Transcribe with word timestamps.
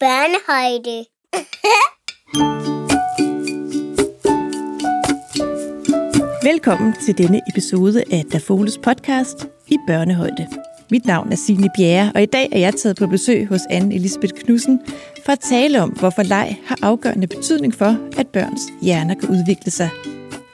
børnehøjde. 0.00 1.04
Velkommen 6.50 6.94
til 7.04 7.18
denne 7.18 7.40
episode 7.50 8.02
af 8.12 8.24
Dafoles 8.32 8.78
podcast 8.78 9.46
i 9.66 9.76
børnehøjde. 9.86 10.48
Mit 10.90 11.06
navn 11.06 11.32
er 11.32 11.36
Signe 11.36 11.70
Bjerre, 11.76 12.12
og 12.14 12.22
i 12.22 12.26
dag 12.26 12.48
er 12.52 12.58
jeg 12.58 12.74
taget 12.74 12.96
på 12.96 13.06
besøg 13.06 13.46
hos 13.46 13.60
anne 13.70 13.94
Elisabeth 13.94 14.34
Knudsen 14.34 14.80
for 15.24 15.32
at 15.32 15.40
tale 15.40 15.82
om, 15.82 15.90
hvorfor 15.90 16.22
leg 16.22 16.56
har 16.66 16.78
afgørende 16.82 17.26
betydning 17.26 17.74
for, 17.74 17.96
at 18.18 18.26
børns 18.26 18.62
hjerner 18.82 19.14
kan 19.14 19.28
udvikle 19.28 19.70
sig. 19.70 19.90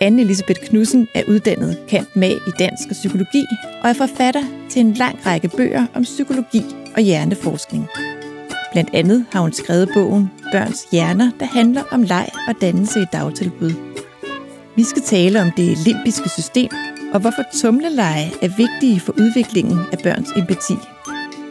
anne 0.01 0.23
Elisabeth 0.23 0.61
Knudsen 0.61 1.09
er 1.15 1.23
uddannet 1.29 1.79
kant 1.89 2.17
med 2.17 2.31
i 2.31 2.51
dansk 2.59 2.89
og 2.89 2.95
psykologi 2.95 3.45
og 3.83 3.91
er 3.91 3.95
forfatter 3.95 4.43
til 4.71 4.81
en 4.81 4.93
lang 4.93 5.27
række 5.27 5.49
bøger 5.49 5.87
om 5.95 6.03
psykologi 6.03 6.63
og 6.97 7.01
hjerneforskning. 7.01 7.89
Blandt 8.75 8.91
andet 8.95 9.27
har 9.33 9.41
hun 9.41 9.53
skrevet 9.53 9.89
bogen 9.95 10.31
Børns 10.53 10.87
Hjerner, 10.93 11.31
der 11.41 11.47
handler 11.47 11.83
om 11.91 12.03
leg 12.03 12.29
og 12.49 12.55
dannelse 12.61 13.01
i 13.01 13.05
dagtilbud. 13.13 13.73
Vi 14.77 14.85
skal 14.85 15.03
tale 15.03 15.43
om 15.43 15.51
det 15.51 15.79
limbiske 15.79 16.29
system, 16.29 16.71
og 17.13 17.21
hvorfor 17.21 17.43
tumleleje 17.53 18.31
er 18.43 18.57
vigtige 18.57 19.01
for 19.01 19.13
udviklingen 19.13 19.79
af 19.93 19.99
børns 19.99 20.31
empati. 20.37 20.73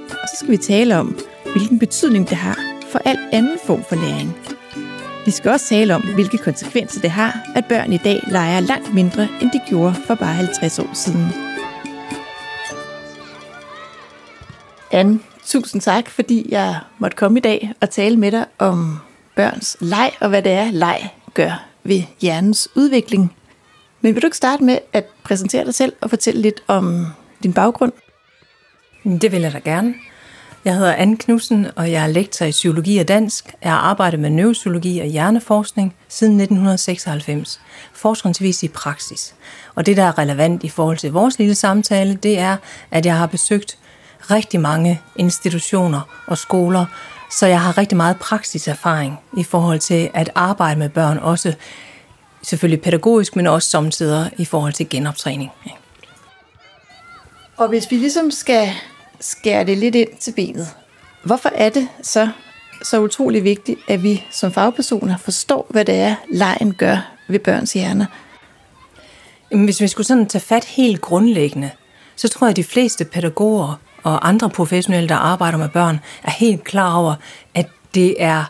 Og 0.10 0.28
så 0.30 0.36
skal 0.36 0.52
vi 0.52 0.58
tale 0.58 0.98
om, 0.98 1.18
hvilken 1.56 1.80
betydning 1.80 2.30
det 2.30 2.38
har 2.38 2.60
for 2.92 3.00
al 3.06 3.18
anden 3.32 3.58
form 3.66 3.84
for 3.90 3.96
læring. 3.96 4.38
Vi 5.26 5.32
skal 5.32 5.52
også 5.52 5.66
tale 5.66 5.96
om, 5.96 6.02
hvilke 6.14 6.38
konsekvenser 6.38 7.02
det 7.02 7.10
har, 7.12 7.52
at 7.56 7.66
børn 7.66 7.94
i 7.94 7.98
dag 7.98 8.20
leger 8.28 8.60
langt 8.60 8.94
mindre, 8.94 9.28
end 9.42 9.52
de 9.52 9.60
gjorde 9.70 9.96
for 10.08 10.16
bare 10.16 10.34
50 10.34 10.80
år 10.80 10.90
siden. 10.94 11.28
Anne, 14.92 15.20
tusind 15.46 15.82
tak, 15.82 16.10
fordi 16.10 16.46
jeg 16.50 16.80
måtte 17.00 17.18
komme 17.18 17.40
i 17.40 17.42
dag 17.42 17.74
og 17.82 17.90
tale 17.90 18.18
med 18.18 18.32
dig 18.32 18.46
om 18.60 19.00
børns 19.36 19.78
leg, 19.80 20.12
og 20.20 20.30
hvad 20.30 20.42
det 20.42 20.52
er, 20.52 20.72
leg 20.72 21.10
gør 21.34 21.66
ved 21.84 22.04
hjernens 22.22 22.70
udvikling. 22.76 23.36
Men 24.02 24.16
vil 24.16 24.22
du 24.22 24.28
ikke 24.28 24.38
starte 24.38 24.64
med 24.64 24.78
at 24.94 25.06
præsentere 25.24 25.66
dig 25.66 25.74
selv 25.74 25.94
og 26.02 26.10
fortælle 26.10 26.42
lidt 26.42 26.64
om 26.68 27.08
din 27.44 27.54
baggrund? 27.54 27.92
Det 29.22 29.32
vil 29.32 29.42
jeg 29.42 29.54
da 29.54 29.60
gerne. 29.60 29.94
Jeg 30.66 30.76
hedder 30.76 30.94
Anne 30.94 31.18
Knudsen, 31.18 31.68
og 31.76 31.92
jeg 31.92 32.04
er 32.04 32.08
lektor 32.08 32.46
i 32.46 32.52
psykologi 32.52 32.98
og 32.98 33.08
dansk. 33.08 33.54
Jeg 33.64 33.72
har 33.72 33.78
arbejdet 33.78 34.20
med 34.20 34.30
neuropsykologi 34.30 35.00
og 35.00 35.06
hjerneforskning 35.06 35.96
siden 36.08 36.34
1996, 36.34 37.60
forskningsvis 37.94 38.64
i 38.64 38.68
praksis. 38.68 39.36
Og 39.76 39.86
det, 39.86 39.98
der 39.98 40.04
er 40.04 40.18
relevant 40.18 40.64
i 40.64 40.70
forhold 40.70 40.98
til 40.98 41.12
vores 41.12 41.40
lille 41.40 41.56
samtale, 41.56 42.16
det 42.16 42.40
er, 42.40 42.58
at 42.92 43.06
jeg 43.06 43.18
har 43.18 43.28
besøgt 43.28 43.78
rigtig 44.32 44.60
mange 44.60 45.02
institutioner 45.16 46.02
og 46.28 46.38
skoler, 46.38 46.86
så 47.32 47.48
jeg 47.48 47.62
har 47.62 47.78
rigtig 47.78 47.98
meget 47.98 48.18
praksiserfaring 48.18 49.20
i 49.38 49.44
forhold 49.44 49.80
til 49.80 50.10
at 50.14 50.30
arbejde 50.36 50.80
med 50.80 50.90
børn, 50.90 51.18
også 51.18 51.54
selvfølgelig 52.42 52.82
pædagogisk, 52.82 53.36
men 53.36 53.48
også 53.48 53.70
samtidig 53.70 54.32
i 54.38 54.46
forhold 54.46 54.74
til 54.74 54.90
genoptræning. 54.90 55.52
Og 57.58 57.68
hvis 57.68 57.92
vi 57.92 57.96
ligesom 57.96 58.32
skal 58.32 58.70
skære 59.20 59.66
det 59.66 59.78
lidt 59.78 59.96
ind 59.96 60.18
til 60.20 60.32
benet, 60.32 60.68
hvorfor 61.24 61.50
er 61.56 61.70
det 61.70 61.88
så 62.02 62.30
så 62.84 63.02
utrolig 63.02 63.44
vigtigt, 63.44 63.80
at 63.88 64.04
vi 64.04 64.26
som 64.32 64.52
fagpersoner 64.52 65.18
forstår, 65.18 65.68
hvad 65.70 65.86
det 65.86 65.96
er, 65.96 66.16
lejen 66.30 66.74
gør 66.74 67.12
ved 67.28 67.40
børns 67.40 67.74
hjerner? 67.74 68.06
Hvis 69.52 69.82
vi 69.82 69.88
skulle 69.88 70.08
sådan 70.08 70.28
tage 70.28 70.42
fat 70.42 70.66
helt 70.66 71.02
grundlæggende, 71.02 71.70
så 72.16 72.28
tror 72.28 72.48
jeg, 72.48 72.50
at 72.50 72.56
de 72.56 72.64
fleste 72.64 73.06
pædagoger 73.06 73.80
og 74.04 74.28
andre 74.28 74.50
professionelle, 74.50 75.10
der 75.10 75.16
arbejder 75.16 75.58
med 75.58 75.70
børn, 75.70 76.00
er 76.24 76.32
helt 76.32 76.64
klar 76.64 76.96
over, 76.96 77.16
at 77.56 77.68
det 77.96 78.24
er 78.24 78.44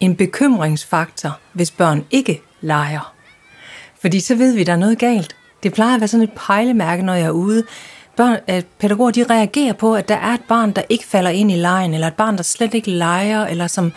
en 0.00 0.16
bekymringsfaktor, 0.16 1.38
hvis 1.52 1.70
børn 1.70 2.04
ikke 2.10 2.42
leger. 2.60 3.14
Fordi 4.00 4.20
så 4.20 4.34
ved 4.34 4.54
vi, 4.54 4.60
at 4.60 4.66
der 4.66 4.72
er 4.72 4.76
noget 4.76 4.98
galt. 4.98 5.36
Det 5.62 5.72
plejer 5.72 5.94
at 5.94 6.00
være 6.00 6.08
sådan 6.08 6.24
et 6.24 6.32
pejlemærke, 6.46 7.02
når 7.02 7.14
jeg 7.14 7.26
er 7.26 7.30
ude. 7.30 7.64
Børn, 8.16 8.36
at 8.46 8.66
pædagoger 8.78 9.10
de 9.10 9.24
reagerer 9.30 9.72
på, 9.72 9.94
at 9.94 10.08
der 10.08 10.16
er 10.16 10.34
et 10.34 10.44
barn, 10.48 10.72
der 10.72 10.82
ikke 10.88 11.06
falder 11.06 11.30
ind 11.30 11.52
i 11.52 11.56
lejen, 11.56 11.94
eller 11.94 12.06
et 12.06 12.14
barn, 12.14 12.36
der 12.36 12.42
slet 12.42 12.74
ikke 12.74 12.90
leger, 12.90 13.46
eller 13.46 13.66
som 13.66 13.92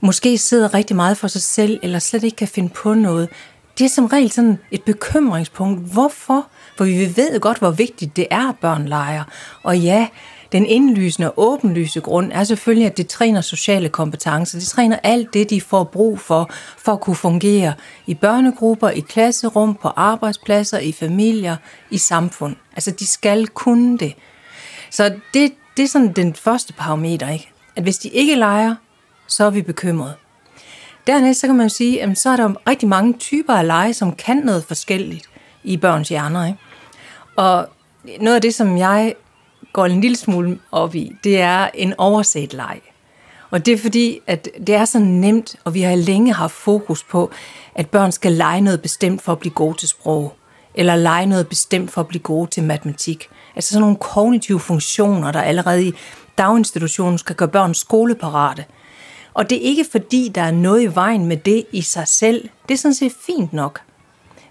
måske 0.00 0.38
sidder 0.38 0.74
rigtig 0.74 0.96
meget 0.96 1.16
for 1.16 1.28
sig 1.28 1.42
selv, 1.42 1.80
eller 1.82 1.98
slet 1.98 2.24
ikke 2.24 2.36
kan 2.36 2.48
finde 2.48 2.68
på 2.68 2.94
noget. 2.94 3.28
Det 3.78 3.84
er 3.84 3.88
som 3.88 4.06
regel 4.06 4.30
sådan 4.30 4.58
et 4.70 4.82
bekymringspunkt. 4.82 5.92
Hvorfor? 5.92 6.46
For 6.76 6.84
vi 6.84 7.16
ved 7.16 7.40
godt, 7.40 7.58
hvor 7.58 7.70
vigtigt 7.70 8.16
det 8.16 8.26
er, 8.30 8.48
at 8.48 8.58
børn 8.60 8.88
leger. 8.88 9.24
Og 9.62 9.78
ja, 9.78 10.08
den 10.52 10.66
indlysende 10.66 11.30
og 11.30 11.34
åbenlyse 11.36 12.00
grund 12.00 12.32
er 12.32 12.44
selvfølgelig, 12.44 12.86
at 12.86 12.96
det 12.96 13.06
træner 13.06 13.40
sociale 13.40 13.88
kompetencer. 13.88 14.58
Det 14.58 14.68
træner 14.68 14.98
alt 15.02 15.34
det, 15.34 15.50
de 15.50 15.60
får 15.60 15.84
brug 15.84 16.20
for, 16.20 16.50
for 16.78 16.92
at 16.92 17.00
kunne 17.00 17.16
fungere 17.16 17.74
i 18.06 18.14
børnegrupper, 18.14 18.90
i 18.90 19.00
klasserum, 19.00 19.74
på 19.74 19.88
arbejdspladser, 19.88 20.78
i 20.78 20.92
familier, 20.92 21.56
i 21.90 21.98
samfund. 21.98 22.56
Altså, 22.72 22.90
de 22.90 23.06
skal 23.06 23.46
kunne 23.46 23.98
det. 23.98 24.14
Så 24.90 25.14
det, 25.34 25.52
det 25.76 25.82
er 25.82 25.88
sådan 25.88 26.12
den 26.12 26.34
første 26.34 26.72
parameter, 26.72 27.28
ikke? 27.28 27.52
At 27.76 27.82
hvis 27.82 27.98
de 27.98 28.08
ikke 28.08 28.34
leger, 28.34 28.74
så 29.26 29.44
er 29.44 29.50
vi 29.50 29.62
bekymrede. 29.62 30.14
Dernæst 31.06 31.40
så 31.40 31.46
kan 31.46 31.56
man 31.56 31.70
sige, 31.70 32.02
at 32.02 32.18
så 32.18 32.30
er 32.30 32.36
der 32.36 32.68
rigtig 32.68 32.88
mange 32.88 33.12
typer 33.12 33.54
af 33.54 33.66
lege, 33.66 33.94
som 33.94 34.12
kan 34.12 34.36
noget 34.36 34.64
forskelligt 34.64 35.26
i 35.64 35.76
børns 35.76 36.08
hjerner. 36.08 36.46
Ikke? 36.46 36.58
Og 37.36 37.68
noget 38.20 38.36
af 38.36 38.42
det, 38.42 38.54
som 38.54 38.78
jeg 38.78 39.14
går 39.72 39.86
en 39.86 40.00
lille 40.00 40.16
smule 40.16 40.58
op 40.72 40.94
i, 40.94 41.12
det 41.24 41.40
er 41.40 41.68
en 41.74 41.94
overset 41.98 42.52
leg. 42.52 42.80
Og 43.50 43.66
det 43.66 43.74
er 43.74 43.78
fordi, 43.78 44.20
at 44.26 44.48
det 44.66 44.74
er 44.74 44.84
så 44.84 44.98
nemt, 44.98 45.56
og 45.64 45.74
vi 45.74 45.80
har 45.80 45.96
længe 45.96 46.32
haft 46.32 46.54
fokus 46.54 47.02
på, 47.04 47.30
at 47.74 47.90
børn 47.90 48.12
skal 48.12 48.32
lege 48.32 48.60
noget 48.60 48.82
bestemt 48.82 49.22
for 49.22 49.32
at 49.32 49.38
blive 49.38 49.54
gode 49.54 49.78
til 49.78 49.88
sprog, 49.88 50.36
eller 50.74 50.96
lege 50.96 51.26
noget 51.26 51.48
bestemt 51.48 51.90
for 51.90 52.00
at 52.00 52.08
blive 52.08 52.22
gode 52.22 52.50
til 52.50 52.62
matematik. 52.62 53.28
Altså 53.56 53.70
sådan 53.70 53.80
nogle 53.80 53.96
kognitive 53.96 54.60
funktioner, 54.60 55.32
der 55.32 55.40
allerede 55.40 55.84
i 55.84 55.92
daginstitutionen 56.38 57.18
skal 57.18 57.36
gøre 57.36 57.48
børn 57.48 57.74
skoleparate. 57.74 58.64
Og 59.34 59.50
det 59.50 59.58
er 59.58 59.62
ikke 59.62 59.86
fordi, 59.90 60.30
der 60.34 60.42
er 60.42 60.50
noget 60.50 60.82
i 60.82 60.94
vejen 60.94 61.26
med 61.26 61.36
det 61.36 61.64
i 61.72 61.82
sig 61.82 62.08
selv. 62.08 62.48
Det 62.68 62.74
er 62.74 62.78
sådan 62.78 62.94
set 62.94 63.12
fint 63.26 63.52
nok. 63.52 63.80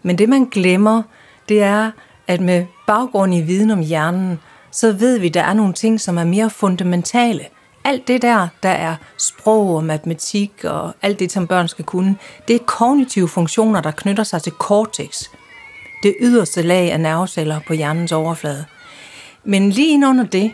Men 0.04 0.18
det 0.18 0.30
man 0.30 0.46
glemmer, 0.46 1.04
det 1.50 1.62
er, 1.64 1.92
at 2.28 2.42
med 2.42 2.66
baggrund 2.88 3.36
i 3.36 3.42
viden 3.42 3.72
om 3.72 3.80
hjernen, 3.80 4.40
så 4.72 4.92
ved 4.92 5.20
vi, 5.20 5.28
at 5.28 5.34
der 5.34 5.44
er 5.44 5.54
nogle 5.54 5.74
ting, 5.74 6.02
som 6.02 6.18
er 6.18 6.24
mere 6.24 6.50
fundamentale. 6.50 7.46
Alt 7.84 8.08
det 8.08 8.22
der, 8.22 8.48
der 8.64 8.70
er 8.70 8.96
sprog 9.18 9.76
og 9.76 9.84
matematik 9.84 10.52
og 10.64 10.94
alt 11.02 11.20
det, 11.20 11.32
som 11.32 11.48
børn 11.48 11.68
skal 11.68 11.86
kunne, 11.86 12.16
det 12.48 12.56
er 12.56 12.60
kognitive 12.66 13.28
funktioner, 13.28 13.82
der 13.82 13.92
knytter 13.92 14.24
sig 14.24 14.42
til 14.42 14.52
cortex. 14.52 15.24
Det 16.04 16.16
yderste 16.22 16.62
lag 16.62 16.92
af 16.92 17.00
nerveceller 17.00 17.60
på 17.68 17.74
hjernens 17.74 18.12
overflade. 18.12 18.66
Men 19.44 19.70
lige 19.70 20.08
under 20.08 20.24
det, 20.24 20.52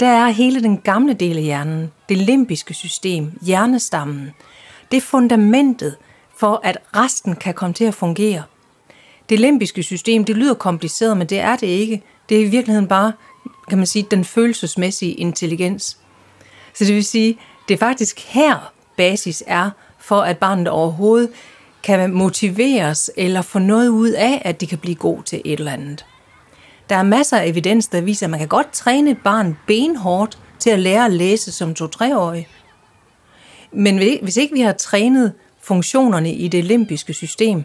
der 0.00 0.06
er 0.06 0.28
hele 0.28 0.62
den 0.62 0.78
gamle 0.78 1.14
del 1.14 1.36
af 1.36 1.42
hjernen, 1.42 1.92
det 2.08 2.16
limbiske 2.16 2.74
system, 2.74 3.38
hjernestammen. 3.42 4.30
Det 4.90 4.96
er 4.96 5.00
fundamentet 5.00 5.96
for, 6.36 6.60
at 6.64 6.78
resten 6.96 7.36
kan 7.36 7.54
komme 7.54 7.74
til 7.74 7.84
at 7.84 7.94
fungere. 7.94 8.42
Det 9.28 9.40
limbiske 9.40 9.82
system, 9.82 10.24
det 10.24 10.36
lyder 10.36 10.54
kompliceret, 10.54 11.16
men 11.16 11.26
det 11.26 11.38
er 11.38 11.56
det 11.56 11.66
ikke. 11.66 12.02
Det 12.28 12.36
er 12.36 12.40
i 12.40 12.48
virkeligheden 12.48 12.88
bare 12.88 13.12
kan 13.68 13.78
man 13.78 13.86
sige, 13.86 14.06
den 14.10 14.24
følelsesmæssige 14.24 15.12
intelligens. 15.12 15.98
Så 16.74 16.84
det 16.84 16.94
vil 16.94 17.04
sige, 17.04 17.38
det 17.68 17.74
er 17.74 17.78
faktisk 17.78 18.20
her 18.20 18.72
basis 18.96 19.42
er, 19.46 19.70
for 19.98 20.20
at 20.20 20.38
barnet 20.38 20.68
overhovedet 20.68 21.30
kan 21.82 22.12
motiveres 22.12 23.10
eller 23.16 23.42
få 23.42 23.58
noget 23.58 23.88
ud 23.88 24.10
af, 24.10 24.42
at 24.44 24.60
de 24.60 24.66
kan 24.66 24.78
blive 24.78 24.94
god 24.94 25.22
til 25.22 25.42
et 25.44 25.58
eller 25.58 25.72
andet. 25.72 26.04
Der 26.88 26.96
er 26.96 27.02
masser 27.02 27.38
af 27.38 27.46
evidens, 27.46 27.86
der 27.86 28.00
viser, 28.00 28.26
at 28.26 28.30
man 28.30 28.38
kan 28.38 28.48
godt 28.48 28.72
træne 28.72 29.10
et 29.10 29.18
barn 29.24 29.58
benhårdt 29.66 30.38
til 30.58 30.70
at 30.70 30.78
lære 30.78 31.04
at 31.04 31.12
læse 31.12 31.52
som 31.52 31.74
to-treårig. 31.74 32.48
Men 33.72 34.18
hvis 34.22 34.36
ikke 34.36 34.54
vi 34.54 34.60
har 34.60 34.72
trænet 34.72 35.32
funktionerne 35.62 36.32
i 36.32 36.48
det 36.48 36.64
limbiske 36.64 37.14
system, 37.14 37.64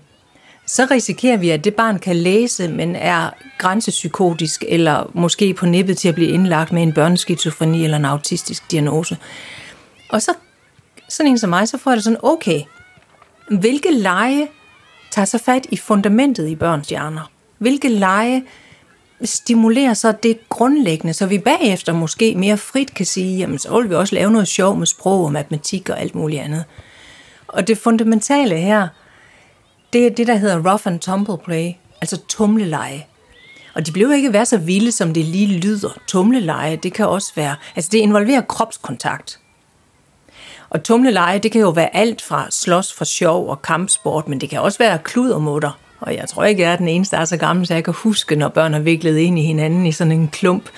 så 0.68 0.88
risikerer 0.91 1.38
vi, 1.38 1.50
at 1.50 1.63
det 1.63 1.75
barn 1.75 2.00
kan 2.00 2.15
læse, 2.15 2.68
men 2.68 2.95
er 2.95 3.29
grænsepsykotisk, 3.57 4.63
eller 4.68 5.12
måske 5.13 5.53
på 5.53 5.65
nippet 5.65 5.97
til 5.97 6.07
at 6.09 6.15
blive 6.15 6.29
indlagt 6.29 6.71
med 6.71 6.83
en 6.83 6.94
børneskizofreni 6.94 7.83
eller 7.83 7.97
en 7.97 8.06
autistisk 8.06 8.71
diagnose. 8.71 9.17
Og 10.09 10.21
så, 10.21 10.33
sådan 11.09 11.31
en 11.31 11.38
som 11.38 11.50
mig, 11.50 11.67
så 11.67 11.77
får 11.77 11.91
jeg 11.91 11.95
det 11.95 12.03
sådan, 12.03 12.19
okay, 12.24 12.62
hvilke 13.50 13.91
lege 13.91 14.47
tager 15.12 15.25
så 15.25 15.38
fat 15.38 15.67
i 15.71 15.77
fundamentet 15.77 16.47
i 16.47 16.56
børns 16.56 16.89
hjerner? 16.89 17.31
Hvilke 17.57 17.89
lege 17.89 18.44
stimulerer 19.23 19.94
så 19.94 20.12
det 20.12 20.50
grundlæggende, 20.50 21.13
så 21.13 21.25
vi 21.25 21.38
bagefter 21.38 21.94
måske 21.94 22.35
mere 22.35 22.57
frit 22.57 22.94
kan 22.94 23.06
sige, 23.06 23.38
jamen 23.38 23.59
så 23.59 23.79
vil 23.81 23.89
vi 23.89 23.95
også 23.95 24.15
lave 24.15 24.31
noget 24.31 24.47
sjov 24.47 24.77
med 24.77 24.85
sprog 24.85 25.23
og 25.23 25.31
matematik 25.31 25.89
og 25.89 26.00
alt 26.00 26.15
muligt 26.15 26.41
andet. 26.41 26.63
Og 27.47 27.68
det 27.68 27.77
fundamentale 27.77 28.57
her, 28.57 28.88
det 29.94 30.06
er 30.06 30.09
det, 30.09 30.27
der 30.27 30.35
hedder 30.35 30.71
rough 30.71 30.88
and 30.88 31.00
tumble 31.00 31.38
play, 31.38 31.71
altså 32.01 32.18
tumleleje. 32.27 33.06
Og 33.73 33.85
de 33.85 33.91
bliver 33.91 34.13
ikke 34.13 34.33
være 34.33 34.45
så 34.45 34.57
vilde, 34.57 34.91
som 34.91 35.13
det 35.13 35.25
lige 35.25 35.59
lyder. 35.59 35.97
Tumleleje, 36.07 36.75
det 36.75 36.94
kan 36.94 37.07
også 37.07 37.31
være, 37.35 37.56
altså 37.75 37.89
det 37.91 37.97
involverer 37.97 38.41
kropskontakt. 38.41 39.39
Og 40.69 40.83
tumleleje, 40.83 41.39
det 41.39 41.51
kan 41.51 41.62
jo 41.62 41.69
være 41.69 41.95
alt 41.95 42.21
fra 42.21 42.47
slås 42.51 42.94
for 42.94 43.06
sjov 43.06 43.50
og 43.50 43.62
kampsport, 43.62 44.27
men 44.27 44.41
det 44.41 44.50
kan 44.50 44.62
også 44.62 44.77
være 44.77 44.97
kludermutter. 44.97 45.69
Og 45.69 45.75
jeg 46.07 46.30
tror 46.30 46.44
ikke, 46.44 46.62
jeg 46.62 46.71
er 46.71 46.75
den 46.75 46.88
eneste, 46.88 47.15
der 47.15 47.21
er 47.21 47.25
så 47.25 47.38
gammel, 47.38 47.68
så 47.68 47.74
jeg 47.74 47.83
kan 47.83 47.94
huske, 47.94 48.36
når 48.36 48.50
børn 48.50 48.74
er 48.74 48.80
viklet 48.80 49.18
ind 49.18 49.39
i 49.39 49.42
hinanden 49.42 49.86
i 49.86 49.92
sådan 49.92 50.12
en 50.12 50.27
klump, 50.27 50.69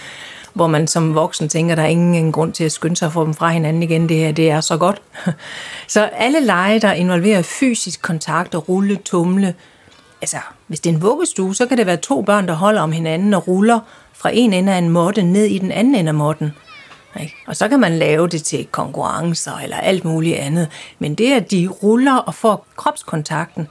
hvor 0.54 0.68
man 0.68 0.88
som 0.88 1.16
voksen 1.16 1.50
tænker, 1.50 1.76
der 1.76 1.84
er 1.84 1.88
ingen 1.88 2.32
grund 2.32 2.54
til 2.54 2.64
at 2.64 2.72
skynde 2.72 2.96
sig 2.96 3.06
at 3.06 3.14
få 3.14 3.26
dem 3.26 3.34
fra 3.34 3.50
hinanden 3.50 3.84
igen. 3.84 4.10
Det 4.10 4.18
her, 4.18 4.32
det 4.32 4.50
er 4.50 4.62
så 4.62 4.78
godt. 4.78 5.02
Så 5.88 6.04
alle 6.04 6.40
lege, 6.40 6.80
der 6.80 6.94
involverer 6.94 7.42
fysisk 7.42 8.02
kontakt 8.02 8.56
og 8.56 8.70
rulle, 8.70 8.96
tumle, 8.96 9.54
altså 10.22 10.38
hvis 10.68 10.80
det 10.80 10.90
er 10.90 10.94
en 10.94 11.02
vuggestue, 11.02 11.56
så 11.56 11.66
kan 11.66 11.78
det 11.78 11.86
være 11.86 11.98
to 11.98 12.22
børn, 12.22 12.48
der 12.48 12.54
holder 12.54 12.82
om 12.82 12.92
hinanden 12.92 13.34
og 13.34 13.48
ruller 13.48 13.80
fra 14.14 14.30
en 14.34 14.54
ende 14.54 14.74
af 14.74 14.78
en 14.78 14.90
måtte 14.90 15.24
ned 15.24 15.46
i 15.46 15.58
den 15.58 15.72
anden 15.72 15.96
ende 15.96 16.10
af 16.10 16.16
måtten. 16.16 16.52
Og 17.48 17.56
så 17.56 17.68
kan 17.68 17.80
man 17.80 17.92
lave 17.92 18.28
det 18.28 18.44
til 18.44 18.68
konkurrencer 18.72 19.58
eller 19.64 19.78
alt 19.78 20.06
muligt 20.06 20.38
andet. 20.38 20.68
Men 21.00 21.16
det, 21.16 21.34
at 21.34 21.52
de 21.52 21.68
ruller 21.68 22.16
og 22.16 22.36
får 22.36 22.66
kropskontakten, 22.76 23.68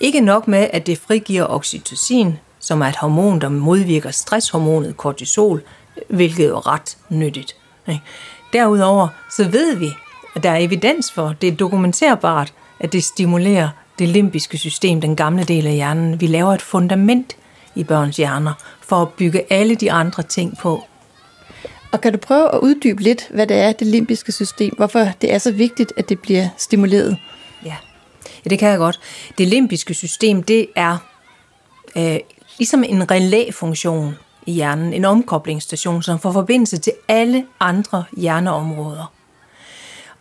ikke 0.00 0.20
nok 0.20 0.48
med, 0.48 0.68
at 0.72 0.86
det 0.86 0.98
frigiver 0.98 1.46
oxytocin, 1.48 2.38
som 2.58 2.80
er 2.80 2.86
et 2.86 2.96
hormon, 2.96 3.40
der 3.40 3.48
modvirker 3.48 4.10
stresshormonet 4.10 4.96
kortisol, 4.96 5.62
hvilket 6.08 6.46
er 6.46 6.66
ret 6.66 6.96
nyttigt. 7.08 7.56
Derudover 8.52 9.08
så 9.36 9.48
ved 9.48 9.76
vi, 9.76 9.88
at 10.34 10.42
der 10.42 10.50
er 10.50 10.56
evidens 10.56 11.12
for, 11.12 11.34
det 11.40 11.48
er 11.48 11.56
dokumenterbart, 11.56 12.52
at 12.80 12.92
det 12.92 13.04
stimulerer 13.04 13.68
det 13.98 14.08
limbiske 14.08 14.58
system, 14.58 15.00
den 15.00 15.16
gamle 15.16 15.44
del 15.44 15.66
af 15.66 15.72
hjernen. 15.72 16.20
Vi 16.20 16.26
laver 16.26 16.54
et 16.54 16.62
fundament 16.62 17.36
i 17.74 17.84
børns 17.84 18.16
hjerner 18.16 18.52
for 18.80 19.02
at 19.02 19.08
bygge 19.08 19.52
alle 19.52 19.74
de 19.74 19.92
andre 19.92 20.22
ting 20.22 20.58
på. 20.58 20.84
Og 21.92 22.00
kan 22.00 22.12
du 22.12 22.18
prøve 22.18 22.54
at 22.54 22.60
uddybe 22.60 23.02
lidt, 23.02 23.28
hvad 23.30 23.46
det 23.46 23.56
er, 23.56 23.72
det 23.72 23.86
limbiske 23.86 24.32
system, 24.32 24.74
hvorfor 24.76 25.08
det 25.20 25.32
er 25.32 25.38
så 25.38 25.52
vigtigt, 25.52 25.92
at 25.96 26.08
det 26.08 26.20
bliver 26.20 26.48
stimuleret? 26.56 27.18
Ja, 28.44 28.50
det 28.50 28.58
kan 28.58 28.68
jeg 28.68 28.78
godt. 28.78 29.00
Det 29.38 29.48
limbiske 29.48 29.94
system, 29.94 30.42
det 30.42 30.66
er 30.76 30.98
øh, 31.96 32.18
ligesom 32.58 32.84
en 32.84 33.10
relæfunktion 33.10 34.16
i 34.46 34.52
hjernen, 34.52 34.92
en 34.92 35.04
omkoblingsstation, 35.04 36.02
som 36.02 36.18
får 36.18 36.32
forbindelse 36.32 36.78
til 36.78 36.92
alle 37.08 37.46
andre 37.60 38.04
hjerneområder. 38.16 39.12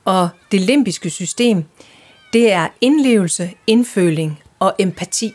Og 0.05 0.29
det 0.51 0.61
limbiske 0.61 1.09
system, 1.09 1.63
det 2.33 2.51
er 2.51 2.67
indlevelse, 2.81 3.51
indføling 3.67 4.41
og 4.59 4.75
empati. 4.79 5.33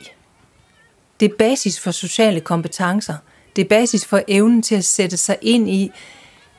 Det 1.20 1.30
er 1.30 1.36
basis 1.38 1.80
for 1.80 1.90
sociale 1.90 2.40
kompetencer. 2.40 3.14
Det 3.56 3.64
er 3.64 3.68
basis 3.68 4.06
for 4.06 4.22
evnen 4.28 4.62
til 4.62 4.74
at 4.74 4.84
sætte 4.84 5.16
sig 5.16 5.36
ind 5.42 5.70
i, 5.70 5.90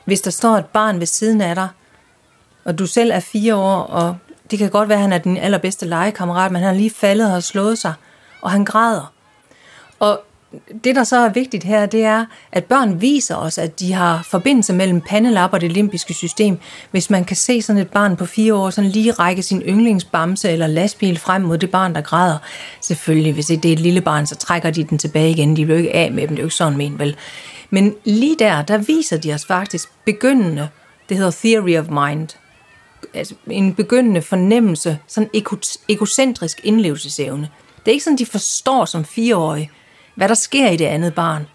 hvis 0.04 0.20
der 0.20 0.30
står 0.30 0.56
et 0.56 0.66
barn 0.66 0.98
ved 0.98 1.06
siden 1.06 1.40
af 1.40 1.54
dig, 1.54 1.68
og 2.64 2.78
du 2.78 2.86
selv 2.86 3.10
er 3.10 3.20
fire 3.20 3.54
år, 3.54 3.82
og 3.82 4.16
det 4.50 4.58
kan 4.58 4.70
godt 4.70 4.88
være, 4.88 4.98
at 4.98 5.02
han 5.02 5.12
er 5.12 5.18
din 5.18 5.36
allerbedste 5.36 5.86
legekammerat, 5.86 6.52
men 6.52 6.62
han 6.62 6.74
er 6.74 6.78
lige 6.78 6.90
faldet 6.90 7.34
og 7.34 7.42
slået 7.42 7.78
sig, 7.78 7.94
og 8.42 8.50
han 8.50 8.64
græder. 8.64 9.12
Og 9.98 10.20
det, 10.84 10.96
der 10.96 11.04
så 11.04 11.16
er 11.16 11.28
vigtigt 11.28 11.64
her, 11.64 11.86
det 11.86 12.04
er, 12.04 12.24
at 12.52 12.64
børn 12.64 13.00
viser 13.00 13.36
os, 13.36 13.58
at 13.58 13.80
de 13.80 13.92
har 13.92 14.22
forbindelse 14.22 14.72
mellem 14.72 15.00
pandelap 15.00 15.52
og 15.52 15.60
det 15.60 15.72
limbiske 15.72 16.14
system. 16.14 16.58
Hvis 16.90 17.10
man 17.10 17.24
kan 17.24 17.36
se 17.36 17.62
sådan 17.62 17.82
et 17.82 17.90
barn 17.90 18.16
på 18.16 18.26
fire 18.26 18.54
år, 18.54 18.70
sådan 18.70 18.90
lige 18.90 19.12
række 19.12 19.42
sin 19.42 19.62
yndlingsbamse 19.62 20.50
eller 20.50 20.66
lastbil 20.66 21.18
frem 21.18 21.42
mod 21.42 21.58
det 21.58 21.70
barn, 21.70 21.94
der 21.94 22.00
græder. 22.00 22.38
Selvfølgelig, 22.80 23.32
hvis 23.32 23.46
det 23.46 23.64
er 23.64 23.72
et 23.72 23.80
lille 23.80 24.00
barn, 24.00 24.26
så 24.26 24.36
trækker 24.36 24.70
de 24.70 24.84
den 24.84 24.98
tilbage 24.98 25.30
igen. 25.30 25.56
De 25.56 25.64
bliver 25.64 25.78
ikke 25.78 25.94
af 25.94 26.12
med 26.12 26.22
dem, 26.22 26.28
det 26.28 26.38
er 26.38 26.42
jo 26.42 26.46
ikke 26.46 26.56
sådan 26.56 26.78
men 26.78 26.98
vel. 26.98 27.16
Men 27.70 27.94
lige 28.04 28.36
der, 28.38 28.62
der 28.62 28.78
viser 28.78 29.16
de 29.16 29.34
os 29.34 29.46
faktisk 29.46 29.88
begyndende, 30.04 30.68
det 31.08 31.16
hedder 31.16 31.30
theory 31.30 31.78
of 31.78 31.88
mind, 31.88 32.28
altså 33.14 33.34
en 33.46 33.74
begyndende 33.74 34.22
fornemmelse, 34.22 34.98
sådan 35.06 35.30
egocentrisk 35.88 36.60
indlevelsesevne. 36.64 37.48
Det 37.78 37.88
er 37.88 37.92
ikke 37.92 38.04
sådan, 38.04 38.18
de 38.18 38.26
forstår 38.26 38.84
som 38.84 39.04
fireårige, 39.04 39.70
hvad 40.14 40.28
der 40.28 40.34
sker 40.34 40.70
i 40.70 40.76
det 40.76 40.84
andet 40.84 41.14
barn. 41.14 41.46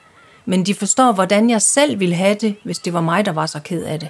Men 0.45 0.65
de 0.65 0.73
forstår, 0.73 1.11
hvordan 1.11 1.49
jeg 1.49 1.61
selv 1.61 1.99
ville 1.99 2.15
have 2.15 2.35
det, 2.35 2.55
hvis 2.63 2.79
det 2.79 2.93
var 2.93 3.01
mig, 3.01 3.25
der 3.25 3.31
var 3.31 3.45
så 3.45 3.59
ked 3.59 3.83
af 3.83 3.99
det. 3.99 4.09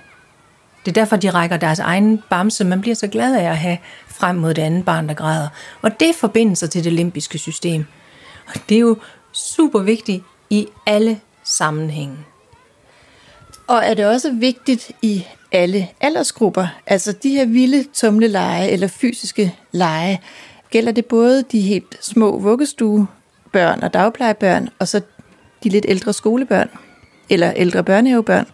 Det 0.86 0.92
er 0.92 1.02
derfor, 1.02 1.16
de 1.16 1.30
rækker 1.30 1.58
deres 1.58 1.80
egen 1.80 2.24
bamse, 2.30 2.64
man 2.64 2.82
bliver 2.82 2.96
så 2.96 3.08
glad 3.08 3.36
af 3.36 3.50
at 3.50 3.58
have 3.58 3.78
frem 4.08 4.36
mod 4.36 4.54
det 4.54 4.62
andet 4.62 4.86
barn, 4.86 5.08
der 5.08 5.14
græder. 5.14 5.48
Og 5.82 6.00
det 6.00 6.16
forbinder 6.16 6.56
sig 6.56 6.70
til 6.70 6.84
det 6.84 6.94
limbiske 6.94 7.38
system. 7.38 7.86
Og 8.48 8.54
det 8.70 8.76
er 8.76 8.80
jo 8.80 8.98
super 9.32 9.80
vigtigt 9.80 10.24
i 10.50 10.68
alle 10.86 11.20
sammenhænge. 11.44 12.18
Og 13.68 13.82
er 13.86 13.94
det 13.94 14.06
også 14.06 14.32
vigtigt 14.32 14.92
i 15.02 15.26
alle 15.52 15.88
aldersgrupper? 16.02 16.68
Altså 16.86 17.12
de 17.12 17.30
her 17.30 17.46
vilde 17.46 17.86
tumleleje 17.94 18.68
eller 18.68 18.88
fysiske 18.88 19.56
lege, 19.72 20.22
gælder 20.70 20.92
det 20.92 21.06
både 21.06 21.44
de 21.52 21.62
helt 21.62 21.98
små 22.02 22.40
vuggestuebørn 22.40 23.84
og 23.84 23.94
dagplejebørn, 23.94 24.70
og 24.80 24.88
så 24.88 25.02
de 25.64 25.70
lidt 25.70 25.86
ældre 25.90 26.14
skolebørn 26.14 26.70
eller 27.30 27.54
ældre 27.56 27.84
børnehavebørn? 27.84 28.46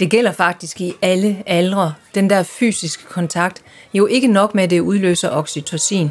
Det 0.00 0.10
gælder 0.10 0.32
faktisk 0.32 0.80
i 0.80 0.92
alle 1.02 1.42
aldre. 1.46 1.94
Den 2.14 2.30
der 2.30 2.42
fysiske 2.42 3.04
kontakt. 3.08 3.62
Jo 3.94 4.06
ikke 4.06 4.26
nok 4.26 4.54
med, 4.54 4.64
at 4.64 4.70
det 4.70 4.80
udløser 4.80 5.30
oxytocin, 5.30 6.10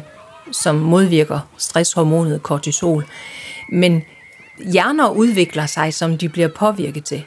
som 0.52 0.74
modvirker 0.74 1.40
stresshormonet 1.58 2.42
kortisol. 2.42 3.06
Men 3.72 4.02
hjerner 4.72 5.10
udvikler 5.10 5.66
sig, 5.66 5.94
som 5.94 6.18
de 6.18 6.28
bliver 6.28 6.48
påvirket 6.48 7.04
til. 7.04 7.24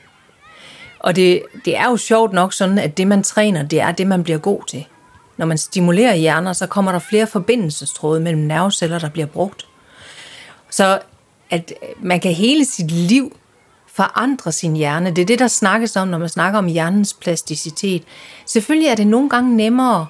Og 1.00 1.16
det, 1.16 1.44
det 1.66 1.78
er 1.78 1.90
jo 1.90 1.98
sjovt 1.98 2.34
nok 2.34 2.54
sådan, 2.54 2.78
at 2.78 2.98
det 2.98 3.08
man 3.08 3.24
træner, 3.24 3.64
det 3.64 3.82
er 3.82 3.92
det, 3.92 4.08
man 4.08 4.24
bliver 4.24 4.40
god 4.40 4.62
til. 4.68 4.86
Når 5.38 5.46
man 5.46 5.58
stimulerer 5.58 6.16
hjerner, 6.16 6.54
så 6.54 6.68
kommer 6.68 6.92
der 6.92 7.00
flere 7.00 7.28
forbindelsestråde 7.28 8.22
mellem 8.22 8.42
nerveceller, 8.42 9.00
der 9.00 9.10
bliver 9.10 9.28
brugt. 9.28 9.68
Så 10.70 11.00
at 11.50 11.74
man 12.02 12.20
kan 12.20 12.34
hele 12.34 12.66
sit 12.66 12.92
liv 12.92 13.38
forandre 13.88 14.52
sin 14.52 14.76
hjerne. 14.76 15.10
Det 15.10 15.22
er 15.22 15.26
det, 15.26 15.40
der 15.40 15.48
snakkes 15.48 15.96
om, 15.96 16.08
når 16.08 16.18
man 16.18 16.30
snakker 16.30 16.60
om 16.60 16.68
hjernens 16.68 17.14
plasticitet. 17.14 18.04
Selvfølgelig 18.46 18.90
er 18.90 18.96
det 18.96 19.08
nogle 19.08 19.30
gange 19.30 19.58
nemmere 19.58 20.08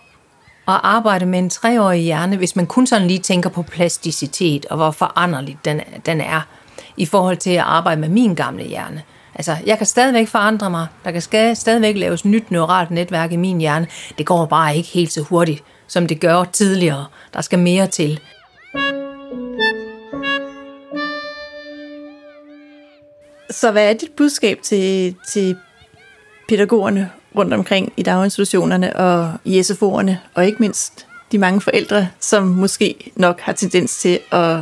at 0.68 0.80
arbejde 0.84 1.26
med 1.26 1.40
en 1.40 1.50
treårig 1.50 2.02
hjerne, 2.02 2.38
hvis 2.38 2.56
man 2.56 2.68
kun 2.68 2.88
sådan 2.88 3.08
lige 3.08 3.20
tænker 3.20 3.50
på 3.50 3.62
plasticitet 3.62 4.66
og 4.66 4.78
hvor 4.78 4.92
foranderligt 4.92 5.66
den, 5.66 5.82
den 6.06 6.22
er 6.22 6.42
i 6.98 7.06
forhold 7.06 7.38
til 7.38 7.50
at 7.50 7.64
arbejde 7.64 8.02
med 8.02 8.10
min 8.10 8.36
gamle 8.36 8.64
hjerne. 8.64 9.04
Altså, 9.40 9.58
jeg 9.66 9.78
kan 9.78 9.88
stadigvæk 9.88 10.28
forandre 10.28 10.70
mig. 10.70 10.88
Der 11.04 11.12
kan 11.12 11.22
stadigvæk 11.56 11.98
laves 11.98 12.26
nyt 12.26 12.52
neuralt 12.52 12.92
netværk 12.92 13.32
i 13.32 13.36
min 13.36 13.60
hjerne. 13.60 13.88
Det 14.18 14.26
går 14.26 14.46
bare 14.46 14.78
ikke 14.78 14.90
helt 14.90 15.12
så 15.12 15.22
hurtigt, 15.22 15.64
som 15.88 16.08
det 16.08 16.20
gør 16.20 16.44
tidligere. 16.44 17.06
Der 17.34 17.42
skal 17.42 17.60
mere 17.60 17.88
til. 17.88 18.20
Så 23.50 23.72
hvad 23.72 23.90
er 23.90 23.94
dit 23.94 24.12
budskab 24.18 24.60
til, 24.62 25.16
til 25.28 25.58
pædagogerne 26.50 27.12
rundt 27.36 27.54
omkring 27.54 27.94
i 27.98 28.04
daginstitutionerne 28.04 28.96
og 28.96 29.34
i 29.46 29.60
SFO'erne, 29.60 30.12
og 30.34 30.46
ikke 30.46 30.58
mindst 30.60 31.08
de 31.32 31.38
mange 31.38 31.62
forældre, 31.62 32.08
som 32.20 32.44
måske 32.44 33.12
nok 33.16 33.40
har 33.40 33.54
tendens 33.54 34.02
til 34.02 34.20
at 34.32 34.60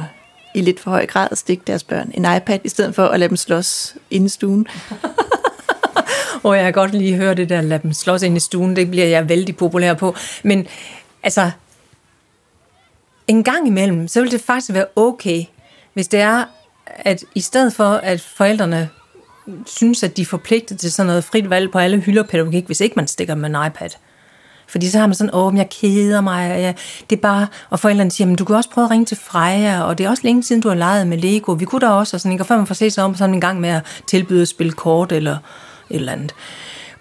i 0.57 0.61
lidt 0.61 0.79
for 0.79 0.91
høj 0.91 1.05
grad 1.05 1.35
stikke 1.35 1.63
deres 1.67 1.83
børn 1.83 2.11
en 2.13 2.25
iPad, 2.37 2.59
i 2.63 2.69
stedet 2.69 2.95
for 2.95 3.05
at 3.07 3.19
lade 3.19 3.29
dem 3.29 3.37
slås 3.37 3.95
inde 4.11 4.25
i 4.25 4.29
stuen. 4.29 4.67
og 6.43 6.55
jeg 6.55 6.63
kan 6.63 6.73
godt 6.73 6.93
lige 6.93 7.15
høre 7.15 7.33
det 7.33 7.49
der, 7.49 7.61
lade 7.61 7.83
dem 7.83 7.93
slås 7.93 8.23
ind 8.23 8.37
i 8.37 8.39
stuen, 8.39 8.75
det 8.75 8.91
bliver 8.91 9.05
jeg 9.05 9.29
vældig 9.29 9.57
populær 9.57 9.93
på. 9.93 10.15
Men 10.43 10.67
altså, 11.23 11.51
en 13.27 13.43
gang 13.43 13.67
imellem, 13.67 14.07
så 14.07 14.21
vil 14.21 14.31
det 14.31 14.41
faktisk 14.41 14.73
være 14.73 14.85
okay, 14.95 15.43
hvis 15.93 16.07
det 16.07 16.19
er, 16.19 16.45
at 16.85 17.23
i 17.35 17.41
stedet 17.41 17.73
for, 17.73 17.89
at 17.89 18.21
forældrene 18.21 18.89
synes, 19.65 20.03
at 20.03 20.17
de 20.17 20.21
er 20.21 20.25
forpligtet 20.25 20.79
til 20.79 20.91
sådan 20.91 21.07
noget 21.07 21.23
frit 21.23 21.49
valg 21.49 21.71
på 21.71 21.79
alle 21.79 21.99
hylder 21.99 22.23
pædagogik, 22.23 22.65
hvis 22.65 22.81
ikke 22.81 22.93
man 22.95 23.07
stikker 23.07 23.35
med 23.35 23.49
en 23.49 23.67
iPad, 23.67 23.89
fordi 24.67 24.89
så 24.89 24.99
har 24.99 25.07
man 25.07 25.15
sådan, 25.15 25.35
åh, 25.35 25.55
jeg 25.55 25.69
keder 25.69 26.21
mig. 26.21 26.51
Og 26.51 26.61
jeg, 26.61 26.75
det 27.09 27.15
er 27.15 27.21
bare, 27.21 27.47
og 27.69 27.79
forældrene 27.79 28.11
siger, 28.11 28.27
men 28.27 28.35
du 28.35 28.45
kan 28.45 28.55
også 28.55 28.69
prøve 28.69 28.85
at 28.85 28.91
ringe 28.91 29.05
til 29.05 29.17
Freja, 29.17 29.83
og 29.83 29.97
det 29.97 30.05
er 30.05 30.09
også 30.09 30.23
længe 30.23 30.43
siden, 30.43 30.61
du 30.61 30.67
har 30.67 30.75
leget 30.75 31.07
med 31.07 31.17
Lego. 31.17 31.51
Vi 31.51 31.65
kunne 31.65 31.81
da 31.81 31.89
også, 31.89 32.17
og 32.17 32.21
sådan, 32.21 32.31
ikke? 32.31 32.41
og 32.41 32.47
før 32.47 32.57
man 32.57 32.67
får 32.67 32.75
set 32.75 32.93
sig 32.93 33.03
om, 33.03 33.15
sådan 33.15 33.35
en 33.35 33.41
gang 33.41 33.59
med 33.59 33.69
at 33.69 34.01
tilbyde 34.07 34.41
at 34.41 34.47
spille 34.47 34.73
kort 34.73 35.11
eller 35.11 35.37
et 35.89 35.95
eller 35.95 36.11
andet. 36.11 36.35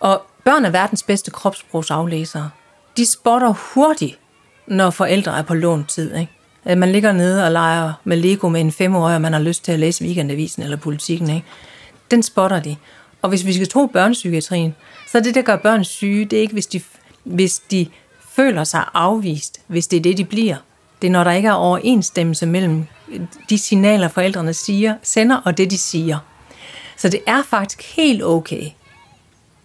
Og 0.01 0.23
børn 0.45 0.65
er 0.65 0.71
verdens 0.71 1.03
bedste 1.03 1.31
kropsprogsaflæsere. 1.31 2.51
De 2.97 3.07
spotter 3.07 3.55
hurtigt, 3.75 4.19
når 4.67 4.91
forældre 4.91 5.39
er 5.39 5.43
på 5.43 5.55
lånt 5.55 5.89
tid. 5.89 6.15
Ikke? 6.17 6.77
Man 6.77 6.93
ligger 6.93 7.13
nede 7.13 7.45
og 7.45 7.53
leger 7.53 7.93
med 8.05 8.17
Lego 8.17 8.49
med 8.49 8.61
en 8.61 8.73
femårig, 8.73 9.15
og 9.15 9.21
man 9.21 9.33
har 9.33 9.41
lyst 9.41 9.65
til 9.65 9.73
at 9.73 9.79
læse 9.79 10.05
weekendavisen 10.05 10.63
eller 10.63 10.77
politikken. 10.77 11.31
Ikke? 11.31 11.47
Den 12.11 12.23
spotter 12.23 12.61
de. 12.61 12.77
Og 13.23 13.29
hvis 13.29 13.47
vi 13.47 13.53
skal 13.53 13.69
tro 13.69 13.87
børnepsykiatrien, 13.87 14.75
så 15.09 15.19
er 15.19 15.23
det, 15.23 15.35
der 15.35 15.43
gør 15.43 15.57
børn 15.57 15.85
syge, 15.85 16.25
det 16.25 16.37
er 16.37 16.41
ikke, 16.41 16.53
hvis 16.53 16.67
de 16.67 16.81
hvis 17.27 17.59
de 17.59 17.87
føler 18.37 18.65
sig 18.65 18.85
afvist, 18.95 19.61
hvis 19.67 19.87
det 19.87 19.97
er 19.97 20.01
det, 20.01 20.19
de 20.19 20.25
bliver. 20.25 20.57
Det 21.03 21.09
er, 21.09 21.13
når 21.13 21.25
der 21.25 21.33
ikke 21.33 21.49
er 21.49 21.53
overensstemmelse 21.53 22.47
mellem 22.47 22.87
øh, 23.09 23.21
de 23.51 23.59
signaler, 23.59 24.09
forældrene 24.09 24.55
siger, 24.55 24.95
sender, 25.03 25.37
og 25.45 25.59
det, 25.59 25.71
de 25.71 25.79
siger. 25.79 26.19
Så 26.97 27.09
det 27.09 27.21
er 27.27 27.43
faktisk 27.43 27.97
helt 27.97 28.25
okay, 28.25 28.71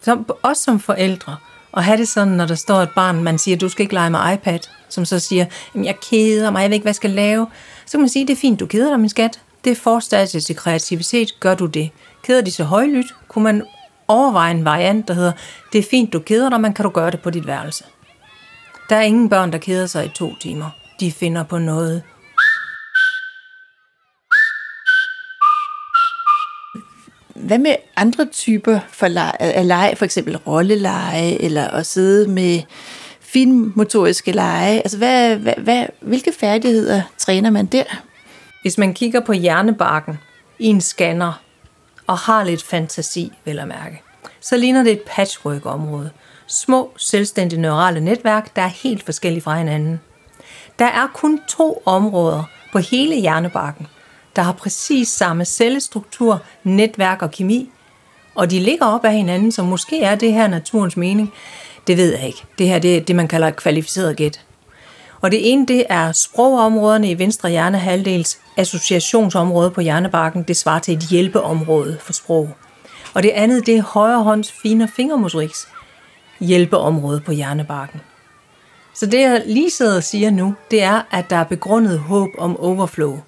som, 0.01 0.29
også 0.43 0.63
som 0.63 0.79
forældre, 0.79 1.35
at 1.77 1.83
have 1.83 1.97
det 1.97 2.07
sådan, 2.07 2.33
når 2.33 2.45
der 2.45 2.55
står 2.55 2.75
et 2.75 2.89
barn, 2.95 3.23
man 3.23 3.37
siger, 3.37 3.57
du 3.57 3.69
skal 3.69 3.83
ikke 3.83 3.93
lege 3.93 4.09
med 4.09 4.33
iPad, 4.33 4.59
som 4.89 5.05
så 5.05 5.19
siger, 5.19 5.45
jeg 5.75 5.95
keder 6.09 6.51
mig, 6.51 6.61
jeg 6.61 6.69
ved 6.69 6.75
ikke, 6.75 6.83
hvad 6.83 6.89
jeg 6.89 6.95
skal 6.95 7.09
lave. 7.09 7.47
Så 7.85 7.91
kan 7.91 7.99
man 7.99 8.09
sige, 8.09 8.27
det 8.27 8.33
er 8.33 8.37
fint, 8.37 8.59
du 8.59 8.65
keder 8.65 8.89
dig, 8.89 8.99
min 8.99 9.09
skat. 9.09 9.39
Det 9.63 9.71
er 9.71 9.75
forstadiet 9.75 10.45
til 10.45 10.55
kreativitet, 10.55 11.39
gør 11.39 11.55
du 11.55 11.65
det. 11.65 11.89
Keder 12.23 12.41
de 12.41 12.51
så 12.51 12.63
højlydt, 12.63 13.15
kunne 13.27 13.43
man 13.43 13.63
overveje 14.11 14.51
en 14.51 14.65
variant, 14.65 15.07
der 15.07 15.13
hedder, 15.13 15.31
det 15.73 15.79
er 15.79 15.87
fint, 15.89 16.13
du 16.13 16.19
keder 16.19 16.49
dig, 16.49 16.61
men 16.61 16.73
kan 16.73 16.83
du 16.83 16.89
gøre 16.89 17.11
det 17.11 17.21
på 17.21 17.29
dit 17.29 17.47
værelse. 17.47 17.83
Der 18.89 18.95
er 18.95 19.01
ingen 19.01 19.29
børn, 19.29 19.51
der 19.51 19.57
keder 19.57 19.85
sig 19.85 20.05
i 20.05 20.09
to 20.09 20.35
timer. 20.35 20.69
De 20.99 21.11
finder 21.11 21.43
på 21.43 21.57
noget. 21.57 22.03
Hvad 27.35 27.57
med 27.57 27.75
andre 27.95 28.25
typer 28.25 28.79
for 28.89 29.07
lege, 29.07 29.41
af 29.41 29.67
lege, 29.67 29.95
for 29.95 30.05
eksempel 30.05 30.37
rolleleje, 30.37 31.41
eller 31.41 31.67
at 31.67 31.85
sidde 31.85 32.31
med 32.31 32.61
finmotoriske 33.19 34.31
lege? 34.31 34.77
Altså, 34.77 34.97
hvad, 34.97 35.35
hvad, 35.35 35.53
hvad, 35.57 35.85
hvilke 36.01 36.31
færdigheder 36.39 37.01
træner 37.17 37.49
man 37.49 37.65
der? 37.65 37.83
Hvis 38.61 38.77
man 38.77 38.93
kigger 38.93 39.19
på 39.19 39.33
hjernebarken 39.33 40.17
i 40.59 40.65
en 40.65 40.81
scanner, 40.81 41.41
og 42.11 42.17
har 42.17 42.43
lidt 42.43 42.63
fantasi, 42.63 43.31
vil 43.45 43.59
at 43.59 43.67
mærke, 43.67 44.01
så 44.41 44.57
ligner 44.57 44.83
det 44.83 44.91
et 44.91 45.01
patchwork-område. 45.01 46.09
Små, 46.47 46.91
selvstændige 46.97 47.61
neurale 47.61 47.99
netværk, 47.99 48.55
der 48.55 48.61
er 48.61 48.67
helt 48.67 49.03
forskellige 49.03 49.41
fra 49.41 49.57
hinanden. 49.57 50.01
Der 50.79 50.85
er 50.85 51.07
kun 51.13 51.41
to 51.47 51.81
områder 51.85 52.43
på 52.71 52.79
hele 52.79 53.15
hjernebarken, 53.15 53.87
der 54.35 54.41
har 54.41 54.51
præcis 54.51 55.07
samme 55.07 55.45
cellestruktur, 55.45 56.41
netværk 56.63 57.21
og 57.21 57.31
kemi, 57.31 57.69
og 58.35 58.51
de 58.51 58.59
ligger 58.59 58.85
op 58.85 59.05
af 59.05 59.13
hinanden, 59.13 59.51
så 59.51 59.63
måske 59.63 60.03
er 60.03 60.15
det 60.15 60.33
her 60.33 60.47
naturens 60.47 60.97
mening. 60.97 61.33
Det 61.87 61.97
ved 61.97 62.17
jeg 62.17 62.27
ikke. 62.27 62.43
Det 62.57 62.67
her 62.67 62.79
det 62.79 62.97
er 62.97 63.01
det, 63.01 63.15
man 63.15 63.27
kalder 63.27 63.47
et 63.47 63.55
kvalificeret 63.55 64.17
gæt. 64.17 64.41
Og 65.21 65.31
det 65.31 65.51
ene, 65.51 65.65
det 65.65 65.85
er 65.89 66.11
sprogområderne 66.11 67.11
i 67.11 67.19
venstre 67.19 67.49
hjernehalvdels 67.49 68.39
associationsområde 68.57 69.71
på 69.71 69.81
hjernebarken. 69.81 70.43
Det 70.43 70.57
svarer 70.57 70.79
til 70.79 70.93
et 70.93 71.03
hjælpeområde 71.03 71.97
for 72.01 72.13
sprog. 72.13 72.49
Og 73.13 73.23
det 73.23 73.29
andet, 73.29 73.65
det 73.65 73.77
er 73.77 73.81
højre 73.81 74.23
hånds 74.23 74.51
fine 74.51 74.87
fingermotoriks 74.87 75.67
hjælpeområde 76.39 77.21
på 77.21 77.31
hjernebarken. 77.31 78.01
Så 78.93 79.05
det, 79.05 79.19
jeg 79.19 79.43
lige 79.45 79.71
sidder 79.71 79.95
og 79.95 80.03
siger 80.03 80.31
nu, 80.31 80.55
det 80.71 80.83
er, 80.83 81.01
at 81.11 81.29
der 81.29 81.35
er 81.35 81.43
begrundet 81.43 81.99
håb 81.99 82.29
om 82.37 82.59
overflow. 82.59 83.19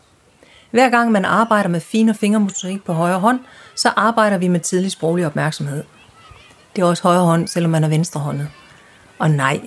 Hver 0.72 0.90
gang 0.90 1.12
man 1.12 1.26
arbejder 1.26 1.70
med 1.70 1.80
fine 1.80 2.14
fingermotorik 2.14 2.84
på 2.84 2.94
højre 2.94 3.20
hånd, 3.20 3.40
så 3.76 3.90
arbejder 3.90 4.38
vi 4.38 4.48
med 4.48 4.60
tidlig 4.60 4.92
sproglig 4.92 5.26
opmærksomhed. 5.26 5.84
Det 6.76 6.82
er 6.82 6.86
også 6.86 7.04
højre 7.04 7.26
hånd, 7.26 7.48
selvom 7.48 7.72
man 7.72 7.84
er 7.84 7.88
venstrehåndet. 7.88 8.48
Og 9.20 9.32
nej, 9.32 9.62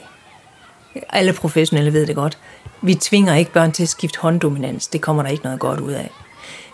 alle 1.10 1.32
professionelle 1.32 1.92
ved 1.92 2.06
det 2.06 2.14
godt. 2.14 2.38
Vi 2.82 2.94
tvinger 2.94 3.34
ikke 3.34 3.52
børn 3.52 3.72
til 3.72 3.82
at 3.82 3.88
skifte 3.88 4.18
hånddominans. 4.20 4.86
Det 4.86 5.00
kommer 5.00 5.22
der 5.22 5.30
ikke 5.30 5.44
noget 5.44 5.60
godt 5.60 5.80
ud 5.80 5.92
af. 5.92 6.10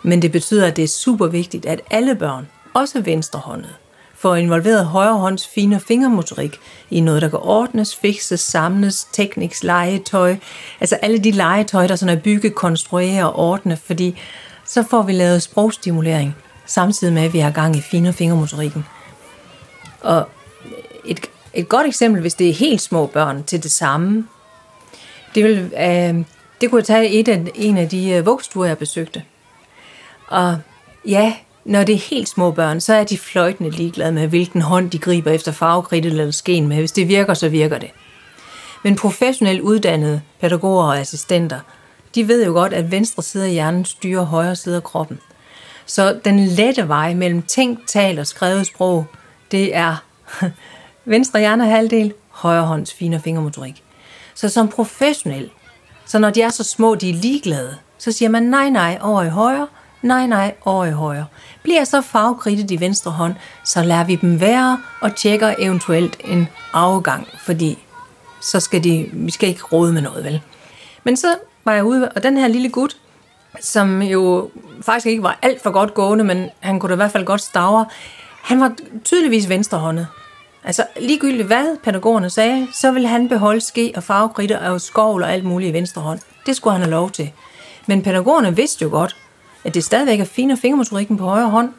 Men 0.02 0.22
det 0.22 0.32
betyder, 0.32 0.66
at 0.66 0.76
det 0.76 0.84
er 0.84 0.88
super 0.88 1.26
vigtigt, 1.26 1.66
at 1.66 1.80
alle 1.90 2.14
børn, 2.14 2.48
også 2.74 3.00
venstrehåndet, 3.00 3.74
får 4.14 4.36
involveret 4.36 4.86
højrehånds 4.86 5.46
fine 5.46 5.80
fingermotorik 5.80 6.60
i 6.90 7.00
noget, 7.00 7.22
der 7.22 7.28
kan 7.28 7.38
ordnes, 7.42 7.96
fikses, 7.96 8.40
samles, 8.40 9.06
tekniks, 9.12 9.62
legetøj. 9.64 10.36
Altså 10.80 10.96
alle 10.96 11.18
de 11.18 11.30
legetøj, 11.30 11.86
der 11.86 11.96
sådan 11.96 12.16
er 12.16 12.20
bygge, 12.20 12.50
konstruere 12.50 13.24
og 13.24 13.36
ordne, 13.36 13.76
fordi 13.76 14.20
så 14.64 14.82
får 14.90 15.02
vi 15.02 15.12
lavet 15.12 15.42
sprogstimulering, 15.42 16.36
samtidig 16.66 17.12
med, 17.14 17.22
at 17.22 17.32
vi 17.32 17.38
har 17.38 17.50
gang 17.50 17.76
i 17.76 17.80
fine 17.80 18.12
fingermotorikken. 18.12 18.84
Og 20.00 20.28
et, 21.04 21.30
et 21.54 21.68
godt 21.68 21.86
eksempel, 21.86 22.20
hvis 22.20 22.34
det 22.34 22.48
er 22.48 22.54
helt 22.54 22.80
små 22.80 23.06
børn 23.06 23.44
til 23.44 23.62
det 23.62 23.70
samme, 23.70 24.28
det, 25.34 25.44
vil, 25.44 25.72
øh, 25.78 26.24
det 26.60 26.70
kunne 26.70 26.78
jeg 26.78 26.86
tage 26.86 27.08
et 27.08 27.28
af, 27.28 27.44
en 27.54 27.78
af 27.78 27.88
de 27.88 28.10
øh, 28.10 28.26
vugstuer, 28.26 28.66
jeg 28.66 28.78
besøgte. 28.78 29.22
Og 30.28 30.58
ja, 31.06 31.34
når 31.64 31.84
det 31.84 31.94
er 31.94 32.08
helt 32.10 32.28
små 32.28 32.50
børn, 32.50 32.80
så 32.80 32.94
er 32.94 33.04
de 33.04 33.18
fløjtende 33.18 33.70
ligeglade 33.70 34.12
med, 34.12 34.26
hvilken 34.26 34.62
hånd 34.62 34.90
de 34.90 34.98
griber 34.98 35.30
efter 35.30 35.52
farvekridt 35.52 36.06
eller 36.06 36.30
sken 36.30 36.68
med. 36.68 36.76
Hvis 36.76 36.92
det 36.92 37.08
virker, 37.08 37.34
så 37.34 37.48
virker 37.48 37.78
det. 37.78 37.90
Men 38.82 38.96
professionelt 38.96 39.60
uddannede 39.60 40.22
pædagoger 40.40 40.84
og 40.84 40.98
assistenter, 40.98 41.60
de 42.14 42.28
ved 42.28 42.46
jo 42.46 42.52
godt, 42.52 42.72
at 42.72 42.90
venstre 42.90 43.22
side 43.22 43.44
af 43.44 43.50
hjernen 43.50 43.84
styrer 43.84 44.22
højre 44.22 44.56
side 44.56 44.76
af 44.76 44.82
kroppen. 44.82 45.18
Så 45.86 46.20
den 46.24 46.40
lette 46.40 46.88
vej 46.88 47.14
mellem 47.14 47.42
tænkt, 47.42 47.88
talt 47.88 48.18
og 48.18 48.26
skrevet 48.26 48.66
sprog, 48.66 49.06
det 49.50 49.76
er 49.76 49.96
venstre 51.04 51.40
hjernehalvdel, 51.40 52.12
højre 52.30 52.66
hånds 52.66 52.94
fine 52.94 53.20
fingermotorik. 53.20 53.82
Så 54.34 54.48
som 54.48 54.68
professionel, 54.68 55.50
så 56.06 56.18
når 56.18 56.30
de 56.30 56.42
er 56.42 56.48
så 56.48 56.64
små, 56.64 56.94
de 56.94 57.10
er 57.10 57.14
ligeglade, 57.14 57.76
så 57.98 58.12
siger 58.12 58.28
man 58.28 58.42
nej, 58.42 58.68
nej, 58.68 58.98
over 59.00 59.22
i 59.22 59.28
højre, 59.28 59.66
nej, 60.02 60.26
nej, 60.26 60.54
over 60.64 60.84
i 60.84 60.90
højre. 60.90 61.26
Bliver 61.62 61.84
så 61.84 62.00
farvekridtet 62.00 62.70
i 62.70 62.80
venstre 62.80 63.10
hånd, 63.10 63.34
så 63.64 63.82
lader 63.82 64.04
vi 64.04 64.16
dem 64.16 64.40
være 64.40 64.80
og 65.00 65.16
tjekker 65.16 65.54
eventuelt 65.58 66.16
en 66.24 66.48
afgang, 66.72 67.28
fordi 67.38 67.78
så 68.40 68.60
skal 68.60 68.84
de, 68.84 69.10
vi 69.12 69.30
skal 69.30 69.48
ikke 69.48 69.62
råde 69.62 69.92
med 69.92 70.02
noget, 70.02 70.24
vel? 70.24 70.40
Men 71.04 71.16
så 71.16 71.36
var 71.64 71.72
jeg 71.72 71.84
ude, 71.84 72.08
og 72.08 72.22
den 72.22 72.36
her 72.36 72.48
lille 72.48 72.68
gut, 72.68 72.96
som 73.60 74.02
jo 74.02 74.50
faktisk 74.82 75.06
ikke 75.06 75.22
var 75.22 75.38
alt 75.42 75.62
for 75.62 75.70
godt 75.70 75.94
gående, 75.94 76.24
men 76.24 76.50
han 76.60 76.80
kunne 76.80 76.90
da 76.90 76.94
i 76.94 76.96
hvert 76.96 77.12
fald 77.12 77.24
godt 77.24 77.40
stavre, 77.40 77.86
han 78.42 78.60
var 78.60 78.72
tydeligvis 79.04 79.48
venstrehåndet. 79.48 80.06
Altså 80.64 80.86
ligegyldigt 81.00 81.46
hvad 81.46 81.76
pædagogerne 81.82 82.30
sagde, 82.30 82.68
så 82.74 82.92
ville 82.92 83.08
han 83.08 83.28
beholde 83.28 83.60
ske 83.60 83.92
og 83.96 84.02
farvekritter 84.02 84.70
og 84.70 84.80
skovl 84.80 85.22
og 85.22 85.32
alt 85.32 85.44
muligt 85.44 85.70
i 85.70 85.72
venstre 85.72 86.02
hånd. 86.02 86.20
Det 86.46 86.56
skulle 86.56 86.72
han 86.72 86.82
have 86.82 86.90
lov 86.90 87.10
til. 87.10 87.32
Men 87.86 88.02
pædagogerne 88.02 88.56
vidste 88.56 88.82
jo 88.82 88.90
godt, 88.90 89.16
at 89.64 89.74
det 89.74 89.84
stadigvæk 89.84 90.20
er 90.20 90.24
fine 90.24 90.56
fingermotorikken 90.56 91.16
på 91.16 91.24
højre 91.24 91.50
hånd, 91.50 91.72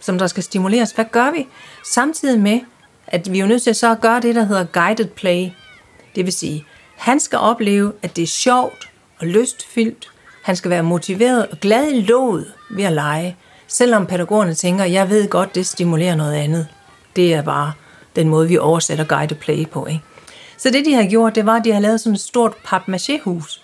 som 0.00 0.18
der 0.18 0.26
skal 0.26 0.42
stimuleres. 0.42 0.90
Hvad 0.90 1.04
gør 1.04 1.30
vi? 1.30 1.46
Samtidig 1.94 2.40
med, 2.40 2.60
at 3.06 3.32
vi 3.32 3.38
er 3.38 3.42
jo 3.42 3.48
nødt 3.48 3.62
til 3.62 3.70
at 3.70 3.76
så 3.76 3.94
gøre 3.94 4.20
det, 4.20 4.34
der 4.34 4.44
hedder 4.44 4.64
guided 4.64 5.06
play. 5.06 5.48
Det 6.14 6.24
vil 6.24 6.32
sige, 6.32 6.64
han 6.96 7.20
skal 7.20 7.38
opleve, 7.38 7.92
at 8.02 8.16
det 8.16 8.22
er 8.22 8.26
sjovt 8.26 8.88
og 9.18 9.26
lystfyldt. 9.26 10.10
Han 10.42 10.56
skal 10.56 10.70
være 10.70 10.82
motiveret 10.82 11.46
og 11.46 11.60
glad 11.60 11.92
i 11.92 12.00
låget 12.00 12.52
ved 12.70 12.84
at 12.84 12.92
lege. 12.92 13.36
Selvom 13.66 14.06
pædagogerne 14.06 14.54
tænker, 14.54 14.84
jeg 14.84 15.10
ved 15.10 15.28
godt, 15.28 15.54
det 15.54 15.66
stimulerer 15.66 16.14
noget 16.14 16.34
andet. 16.34 16.68
Det 17.16 17.34
er 17.34 17.42
bare 17.42 17.72
den 18.16 18.28
måde, 18.28 18.48
vi 18.48 18.58
oversætter 18.58 19.04
guide 19.04 19.34
play 19.34 19.68
på. 19.68 19.86
Ikke? 19.86 20.02
Så 20.58 20.70
det, 20.70 20.84
de 20.84 20.94
har 20.94 21.08
gjort, 21.10 21.34
det 21.34 21.46
var, 21.46 21.56
at 21.56 21.64
de 21.64 21.72
har 21.72 21.80
lavet 21.80 22.00
sådan 22.00 22.14
et 22.14 22.20
stort 22.20 22.52
papmaché-hus. 22.64 23.62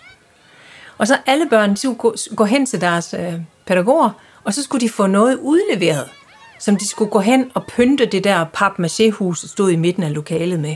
Og 0.97 1.07
så 1.07 1.17
alle 1.25 1.49
børn, 1.49 1.75
skulle 1.75 2.17
gå 2.35 2.45
hen 2.45 2.65
til 2.65 2.81
deres 2.81 3.15
øh, 3.19 3.33
pædagoger, 3.65 4.09
og 4.43 4.53
så 4.53 4.63
skulle 4.63 4.81
de 4.81 4.89
få 4.89 5.07
noget 5.07 5.37
udleveret, 5.41 6.09
som 6.59 6.77
de 6.77 6.87
skulle 6.87 7.11
gå 7.11 7.19
hen 7.19 7.51
og 7.53 7.65
pynte 7.65 8.05
det 8.05 8.23
der 8.23 8.45
papmaché-hus, 8.45 9.41
der 9.41 9.47
stod 9.47 9.71
i 9.71 9.75
midten 9.75 10.03
af 10.03 10.13
lokalet 10.13 10.59
med. 10.59 10.75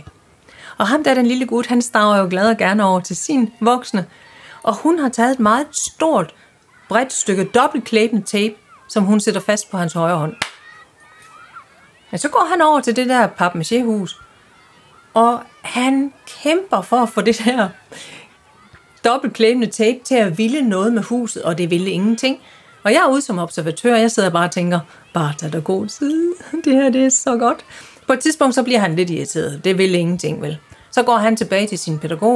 Og 0.77 0.87
ham 0.87 1.03
der, 1.03 1.13
den 1.13 1.25
lille 1.25 1.45
gut, 1.45 1.67
han 1.67 1.81
stager 1.81 2.17
jo 2.17 2.27
glad 2.29 2.49
og 2.49 2.57
gerne 2.57 2.85
over 2.85 2.99
til 2.99 3.15
sin 3.15 3.51
voksne, 3.61 4.05
og 4.63 4.75
hun 4.75 4.99
har 4.99 5.09
taget 5.09 5.31
et 5.31 5.39
meget 5.39 5.67
stort, 5.71 6.33
bredt 6.89 7.13
stykke 7.13 7.43
dobbeltklæbende 7.43 8.25
tape, 8.25 8.55
som 8.89 9.03
hun 9.03 9.19
sætter 9.19 9.41
fast 9.41 9.71
på 9.71 9.77
hans 9.77 9.93
højre 9.93 10.17
hånd. 10.17 10.35
Men 12.11 12.17
så 12.17 12.29
går 12.29 12.47
han 12.51 12.61
over 12.61 12.79
til 12.79 12.95
det 12.95 13.09
der 13.09 13.27
papmaché-hus, 13.27 14.21
og 15.13 15.39
han 15.61 16.13
kæmper 16.43 16.81
for 16.81 16.97
at 16.97 17.09
få 17.09 17.21
det 17.21 17.41
der 17.45 17.69
dobbeltklæbende 19.05 19.67
tape 19.67 19.99
til 20.03 20.15
at 20.15 20.37
ville 20.37 20.61
noget 20.61 20.93
med 20.93 21.03
huset, 21.03 21.43
og 21.43 21.57
det 21.57 21.69
ville 21.69 21.89
ingenting. 21.89 22.39
Og 22.83 22.93
jeg 22.93 22.99
er 22.99 23.11
ude 23.11 23.21
som 23.21 23.39
observatør, 23.39 23.93
og 23.93 24.01
jeg 24.01 24.11
sidder 24.11 24.29
bare 24.29 24.45
og 24.45 24.51
tænker, 24.51 24.79
bare 25.13 25.33
tag 25.37 25.53
der 25.53 25.59
god 25.59 25.87
tid, 25.87 26.33
det 26.65 26.73
her 26.73 26.89
det 26.89 27.05
er 27.05 27.09
så 27.09 27.37
godt. 27.37 27.65
På 28.07 28.13
et 28.13 28.19
tidspunkt 28.19 28.55
så 28.55 28.63
bliver 28.63 28.79
han 28.79 28.95
lidt 28.95 29.09
irriteret, 29.09 29.63
det 29.63 29.77
vil 29.77 29.95
ingenting 29.95 30.41
vel. 30.41 30.57
Så 30.91 31.03
går 31.03 31.17
han 31.17 31.35
tilbage 31.35 31.67
til 31.67 31.79
sin 31.79 31.99
pædagog, 31.99 32.35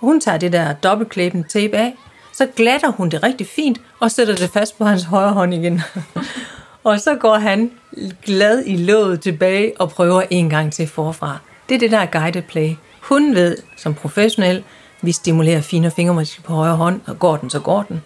og 0.00 0.06
hun 0.06 0.20
tager 0.20 0.38
det 0.38 0.52
der 0.52 0.72
dobbeltklæbende 0.72 1.48
tape 1.48 1.76
af, 1.76 1.94
så 2.32 2.46
glatter 2.56 2.88
hun 2.88 3.08
det 3.08 3.22
rigtig 3.22 3.46
fint, 3.46 3.80
og 4.00 4.10
sætter 4.10 4.34
det 4.34 4.50
fast 4.50 4.78
på 4.78 4.84
hans 4.84 5.02
højre 5.02 5.32
hånd 5.32 5.54
igen. 5.54 5.80
og 6.84 7.00
så 7.00 7.14
går 7.14 7.34
han 7.34 7.70
glad 8.24 8.62
i 8.66 8.76
låget 8.76 9.20
tilbage 9.20 9.72
og 9.80 9.90
prøver 9.90 10.22
en 10.30 10.50
gang 10.50 10.72
til 10.72 10.86
forfra. 10.86 11.38
Det 11.68 11.74
er 11.74 11.78
det 11.78 11.90
der 11.90 12.06
guided 12.06 12.42
play. 12.42 12.74
Hun 13.00 13.34
ved 13.34 13.56
som 13.76 13.94
professionel, 13.94 14.64
vi 15.02 15.12
stimulerer 15.12 15.60
fine 15.60 15.90
fingermuskel 15.90 16.42
på 16.42 16.52
højre 16.52 16.76
hånd, 16.76 17.00
og 17.06 17.18
går 17.18 17.36
den, 17.36 17.50
så 17.50 17.60
går 17.60 17.82
den. 17.82 18.02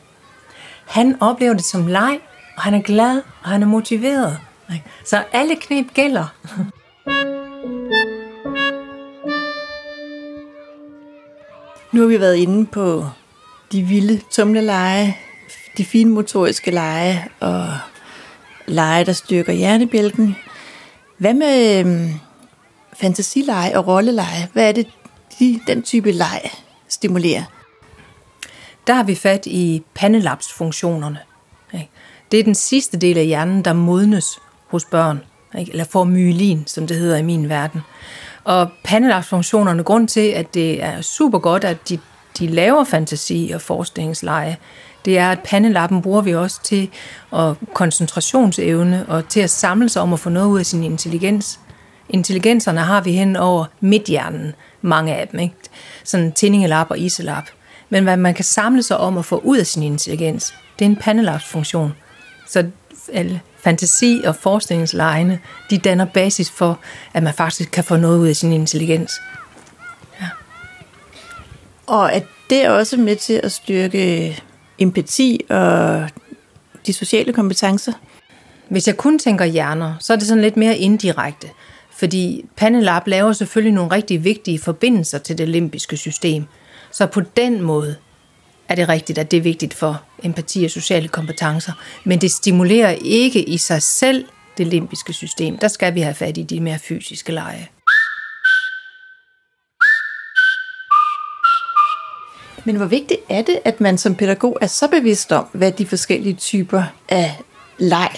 Han 0.87 1.17
oplever 1.23 1.55
det 1.55 1.65
som 1.65 1.87
leg, 1.87 2.21
og 2.57 2.63
han 2.63 2.75
er 2.75 2.83
glad, 2.83 3.23
og 3.43 3.49
han 3.51 3.63
er 3.63 3.67
motiveret. 3.67 4.39
Så 5.05 5.23
alle 5.33 5.57
knep 5.57 5.87
gælder. 5.95 6.35
Nu 11.93 12.01
har 12.01 12.09
vi 12.09 12.21
været 12.21 12.37
inde 12.37 12.67
på 12.67 13.07
de 13.73 13.83
vilde 13.83 14.21
tumleleje, 14.31 15.17
de 15.77 15.85
fine 15.85 16.11
motoriske 16.11 16.71
leje 16.71 17.29
og 17.41 17.67
lege, 18.67 19.05
der 19.05 19.13
styrker 19.13 19.53
hjernebjælken. 19.53 20.37
Hvad 21.19 21.35
med 21.35 21.79
øhm, 21.79 22.11
fantasileje 22.93 23.79
og 23.79 23.87
rolleleje? 23.87 24.49
Hvad 24.53 24.69
er 24.69 24.73
det, 24.73 24.87
de, 25.39 25.61
den 25.67 25.83
type 25.83 26.13
leg 26.13 26.51
stimulerer? 26.89 27.43
Der 28.87 28.95
har 28.95 29.03
vi 29.03 29.15
fat 29.15 29.47
i 29.47 29.83
pandelapsfunktionerne. 29.95 31.19
Det 32.33 32.41
er 32.41 32.45
den 32.45 32.55
sidste 32.55 32.97
del 32.97 33.19
af 33.19 33.27
hjernen, 33.27 33.65
der 33.65 33.73
modnes 33.73 34.39
hos 34.67 34.85
børn, 34.85 35.21
eller 35.55 35.85
får 35.85 36.05
myelin, 36.05 36.67
som 36.67 36.87
det 36.87 36.97
hedder 36.97 37.17
i 37.17 37.23
min 37.23 37.49
verden. 37.49 37.81
Og 38.45 38.71
pandelapsfunktionerne, 38.85 39.83
grund 39.83 40.09
til, 40.09 40.29
at 40.29 40.55
det 40.55 40.83
er 40.83 41.01
super 41.01 41.39
godt, 41.39 41.65
at 41.65 41.89
de, 41.89 41.99
de 42.39 42.47
laver 42.47 42.85
fantasi 42.85 43.51
og 43.55 43.61
forskningsleje, 43.61 44.57
det 45.05 45.19
er, 45.19 45.31
at 45.31 45.41
pandelappen 45.45 46.03
bruger 46.03 46.23
vi 46.23 46.35
også 46.35 46.63
til 46.63 46.91
at 47.33 47.55
koncentrationsevne 47.75 49.05
og 49.09 49.29
til 49.29 49.41
at 49.41 49.51
samle 49.51 49.89
sig 49.89 50.03
om 50.03 50.13
at 50.13 50.21
få 50.21 50.31
noget 50.31 50.49
ud 50.49 50.59
af 50.59 50.67
sin 50.67 50.85
intelligens. 50.85 51.61
Intelligenserne 52.09 52.81
har 52.81 53.01
vi 53.01 53.13
hen 53.13 53.37
over 53.37 53.65
midthjernen, 53.81 54.53
mange 54.83 55.15
af 55.15 55.29
dem. 55.29 55.41
Ikke? 55.41 55.55
Sådan 56.05 56.33
tændingelap 56.33 56.91
og 56.91 56.99
iselap. 56.99 57.45
Men 57.91 58.05
hvad 58.05 58.17
man 58.17 58.35
kan 58.35 58.45
samle 58.45 58.83
sig 58.83 58.97
om 58.97 59.19
at 59.19 59.25
få 59.25 59.37
ud 59.37 59.59
af 59.59 59.67
sin 59.67 59.83
intelligens, 59.83 60.55
det 60.79 60.85
er 60.85 60.89
en 60.89 60.97
pandelapsfunktion. 60.97 61.95
Så 62.49 62.67
fantasi 63.65 64.23
og 64.27 64.37
forskningslejene, 64.37 65.41
de 65.71 65.79
danner 65.79 66.05
basis 66.05 66.51
for, 66.51 66.81
at 67.15 67.23
man 67.23 67.35
faktisk 67.35 67.71
kan 67.71 67.85
få 67.85 67.97
noget 67.97 68.19
ud 68.19 68.29
af 68.29 68.37
sin 68.37 68.53
intelligens. 68.53 69.13
Ja. 70.21 70.29
Og 71.87 72.13
at 72.13 72.25
det 72.51 72.65
er 72.65 72.71
også 72.71 72.97
med 72.97 73.17
til 73.17 73.41
at 73.43 73.53
styrke 73.53 74.43
empati 74.83 75.41
og 75.49 76.09
de 76.87 76.93
sociale 76.93 77.33
kompetencer? 77.33 77.93
Hvis 78.69 78.87
jeg 78.87 78.97
kun 78.97 79.19
tænker 79.19 79.45
hjerner, 79.45 79.95
så 80.01 80.13
er 80.13 80.17
det 80.17 80.27
sådan 80.27 80.43
lidt 80.43 80.57
mere 80.57 80.77
indirekte. 80.77 81.49
Fordi 81.99 82.45
Panelab 82.57 83.07
laver 83.07 83.33
selvfølgelig 83.33 83.73
nogle 83.73 83.91
rigtig 83.91 84.25
vigtige 84.25 84.59
forbindelser 84.59 85.19
til 85.19 85.39
det 85.39 85.49
limbiske 85.49 85.97
system. 85.97 86.45
Så 86.93 87.07
på 87.07 87.21
den 87.21 87.63
måde 87.63 87.97
er 88.69 88.75
det 88.75 88.89
rigtigt, 88.89 89.19
at 89.19 89.31
det 89.31 89.37
er 89.37 89.41
vigtigt 89.43 89.75
for 89.75 90.03
empati 90.23 90.65
og 90.65 90.71
sociale 90.71 91.09
kompetencer. 91.09 91.73
Men 92.05 92.21
det 92.21 92.31
stimulerer 92.31 92.91
ikke 93.05 93.43
i 93.43 93.57
sig 93.57 93.83
selv 93.83 94.25
det 94.59 94.67
limbiske 94.67 95.13
system. 95.13 95.59
Der 95.59 95.69
skal 95.69 95.95
vi 95.95 96.01
have 96.01 96.15
fat 96.15 96.39
i 96.39 96.43
de 96.43 96.61
mere 96.61 96.79
fysiske 96.79 97.33
lege. 97.33 97.71
Men 102.65 102.77
hvor 102.77 102.87
vigtigt 102.87 103.21
er 103.29 103.43
det, 103.43 103.59
at 103.65 103.81
man 103.81 103.99
som 103.99 104.15
pædagog 104.15 104.59
er 104.61 104.67
så 104.67 104.89
bevidst 104.89 105.33
om, 105.33 105.47
hvad 105.53 105.73
de 105.73 105.87
forskellige 105.87 106.35
typer 106.35 106.83
af 107.09 107.41
leg 107.79 108.11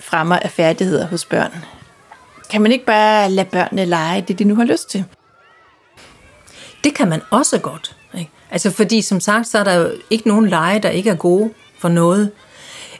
fremmer 0.00 0.36
af 0.36 0.50
færdigheder 0.50 1.06
hos 1.06 1.24
børn? 1.24 1.52
Kan 2.50 2.62
man 2.62 2.72
ikke 2.72 2.84
bare 2.84 3.30
lade 3.30 3.48
børnene 3.52 3.84
lege 3.84 4.24
det, 4.28 4.38
de 4.38 4.44
nu 4.44 4.54
har 4.54 4.64
lyst 4.64 4.90
til? 4.90 5.04
Det 6.84 6.94
kan 6.94 7.08
man 7.08 7.22
også 7.30 7.58
godt. 7.58 7.96
Ikke? 8.18 8.30
Altså 8.50 8.70
fordi 8.70 9.02
som 9.02 9.20
sagt, 9.20 9.46
så 9.46 9.58
er 9.58 9.64
der 9.64 9.74
jo 9.74 9.90
ikke 10.10 10.28
nogen 10.28 10.48
lege, 10.48 10.78
der 10.78 10.88
ikke 10.88 11.10
er 11.10 11.14
gode 11.14 11.50
for 11.78 11.88
noget. 11.88 12.30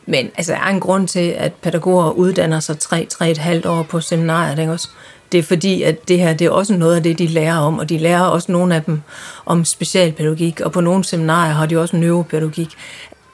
Men 0.07 0.31
altså, 0.37 0.53
der 0.53 0.59
er 0.59 0.69
en 0.69 0.81
grund 0.81 1.09
til, 1.09 1.29
at 1.31 1.55
pædagoger 1.55 2.11
uddanner 2.11 2.61
sig 2.61 2.77
3-3,5 3.63 3.69
år 3.69 3.83
på 3.83 4.01
seminariet. 4.01 4.59
Ikke 4.59 4.73
også? 4.73 4.89
Det 5.33 5.39
er 5.39 5.43
fordi, 5.43 5.83
at 5.83 6.09
det 6.09 6.19
her 6.19 6.33
det 6.33 6.47
er 6.47 6.51
også 6.51 6.75
noget 6.75 6.97
af 6.97 7.03
det, 7.03 7.19
de 7.19 7.27
lærer 7.27 7.59
om, 7.59 7.79
og 7.79 7.89
de 7.89 7.99
lærer 7.99 8.23
også 8.23 8.53
nogle 8.53 8.75
af 8.75 8.83
dem 8.83 9.03
om 9.47 9.65
specialpædagogik, 9.65 10.61
og 10.61 10.73
på 10.73 10.81
nogle 10.81 11.05
seminarier 11.05 11.53
har 11.53 11.67
de 11.67 11.79
også 11.79 11.97
neuropædagogik. 11.97 12.69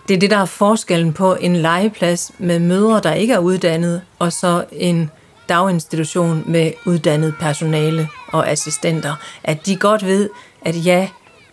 Det 0.08 0.14
er 0.14 0.18
det, 0.18 0.30
der 0.30 0.38
er 0.38 0.44
forskellen 0.44 1.12
på 1.12 1.34
en 1.34 1.56
legeplads 1.56 2.32
med 2.38 2.58
mødre, 2.58 3.00
der 3.00 3.12
ikke 3.12 3.34
er 3.34 3.38
uddannet, 3.38 4.02
og 4.18 4.32
så 4.32 4.64
en 4.72 5.10
daginstitution 5.48 6.44
med 6.46 6.72
uddannet 6.86 7.34
personale 7.40 8.08
og 8.32 8.50
assistenter. 8.50 9.14
At 9.44 9.66
de 9.66 9.76
godt 9.76 10.06
ved, 10.06 10.28
at 10.62 10.86
ja, 10.86 11.08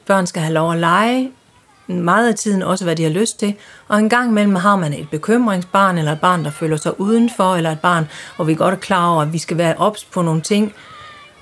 børn 0.07 0.27
skal 0.27 0.41
have 0.41 0.53
lov 0.53 0.71
at 0.71 0.79
lege, 0.79 1.31
meget 1.99 2.27
af 2.27 2.35
tiden 2.35 2.63
også, 2.63 2.83
hvad 2.83 2.95
de 2.95 3.03
har 3.03 3.09
lyst 3.09 3.39
til. 3.39 3.55
Og 3.87 3.99
en 3.99 4.09
gang 4.09 4.29
imellem 4.29 4.55
har 4.55 4.75
man 4.75 4.93
et 4.93 5.09
bekymringsbarn, 5.09 5.97
eller 5.97 6.11
et 6.11 6.21
barn, 6.21 6.45
der 6.45 6.51
føler 6.51 6.77
sig 6.77 6.99
udenfor, 6.99 7.55
eller 7.55 7.71
et 7.71 7.79
barn, 7.79 8.07
hvor 8.35 8.45
vi 8.45 8.55
godt 8.55 8.73
er 8.73 8.79
klar 8.79 9.09
over, 9.09 9.21
at 9.21 9.33
vi 9.33 9.37
skal 9.37 9.57
være 9.57 9.75
ops 9.77 10.03
på 10.03 10.21
nogle 10.21 10.41
ting. 10.41 10.73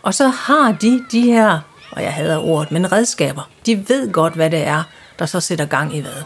Og 0.03 0.13
så 0.13 0.27
har 0.27 0.71
de 0.71 1.05
de 1.11 1.21
her, 1.21 1.59
og 1.91 2.03
jeg 2.03 2.13
hader 2.13 2.37
ordet, 2.37 2.71
men 2.71 2.91
redskaber. 2.91 3.49
De 3.65 3.89
ved 3.89 4.11
godt, 4.11 4.33
hvad 4.33 4.49
det 4.49 4.67
er, 4.67 4.83
der 5.19 5.25
så 5.25 5.39
sætter 5.39 5.65
gang 5.65 5.95
i 5.95 5.99
hvad. 5.99 6.23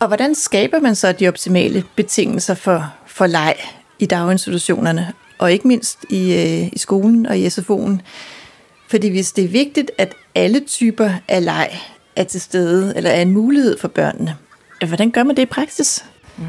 Og 0.00 0.06
hvordan 0.06 0.34
skaber 0.34 0.80
man 0.80 0.94
så 0.94 1.12
de 1.12 1.28
optimale 1.28 1.84
betingelser 1.96 2.54
for, 2.54 2.92
for 3.06 3.26
leg 3.26 3.54
i 3.98 4.06
daginstitutionerne, 4.06 5.12
og 5.38 5.52
ikke 5.52 5.68
mindst 5.68 5.98
i, 6.10 6.34
øh, 6.34 6.68
i 6.72 6.78
skolen 6.78 7.26
og 7.26 7.38
i 7.38 7.46
SFO'en? 7.46 7.98
Fordi 8.88 9.08
hvis 9.08 9.32
det 9.32 9.44
er 9.44 9.48
vigtigt, 9.48 9.90
at 9.98 10.14
alle 10.34 10.60
typer 10.60 11.10
af 11.28 11.44
leg 11.44 11.70
er 12.16 12.24
til 12.24 12.40
stede, 12.40 12.96
eller 12.96 13.10
er 13.10 13.22
en 13.22 13.30
mulighed 13.30 13.78
for 13.78 13.88
børnene. 13.88 14.36
Hvordan 14.86 15.10
gør 15.10 15.22
man 15.22 15.36
det 15.36 15.42
i 15.42 15.46
praksis? 15.46 16.04
Mm. 16.36 16.44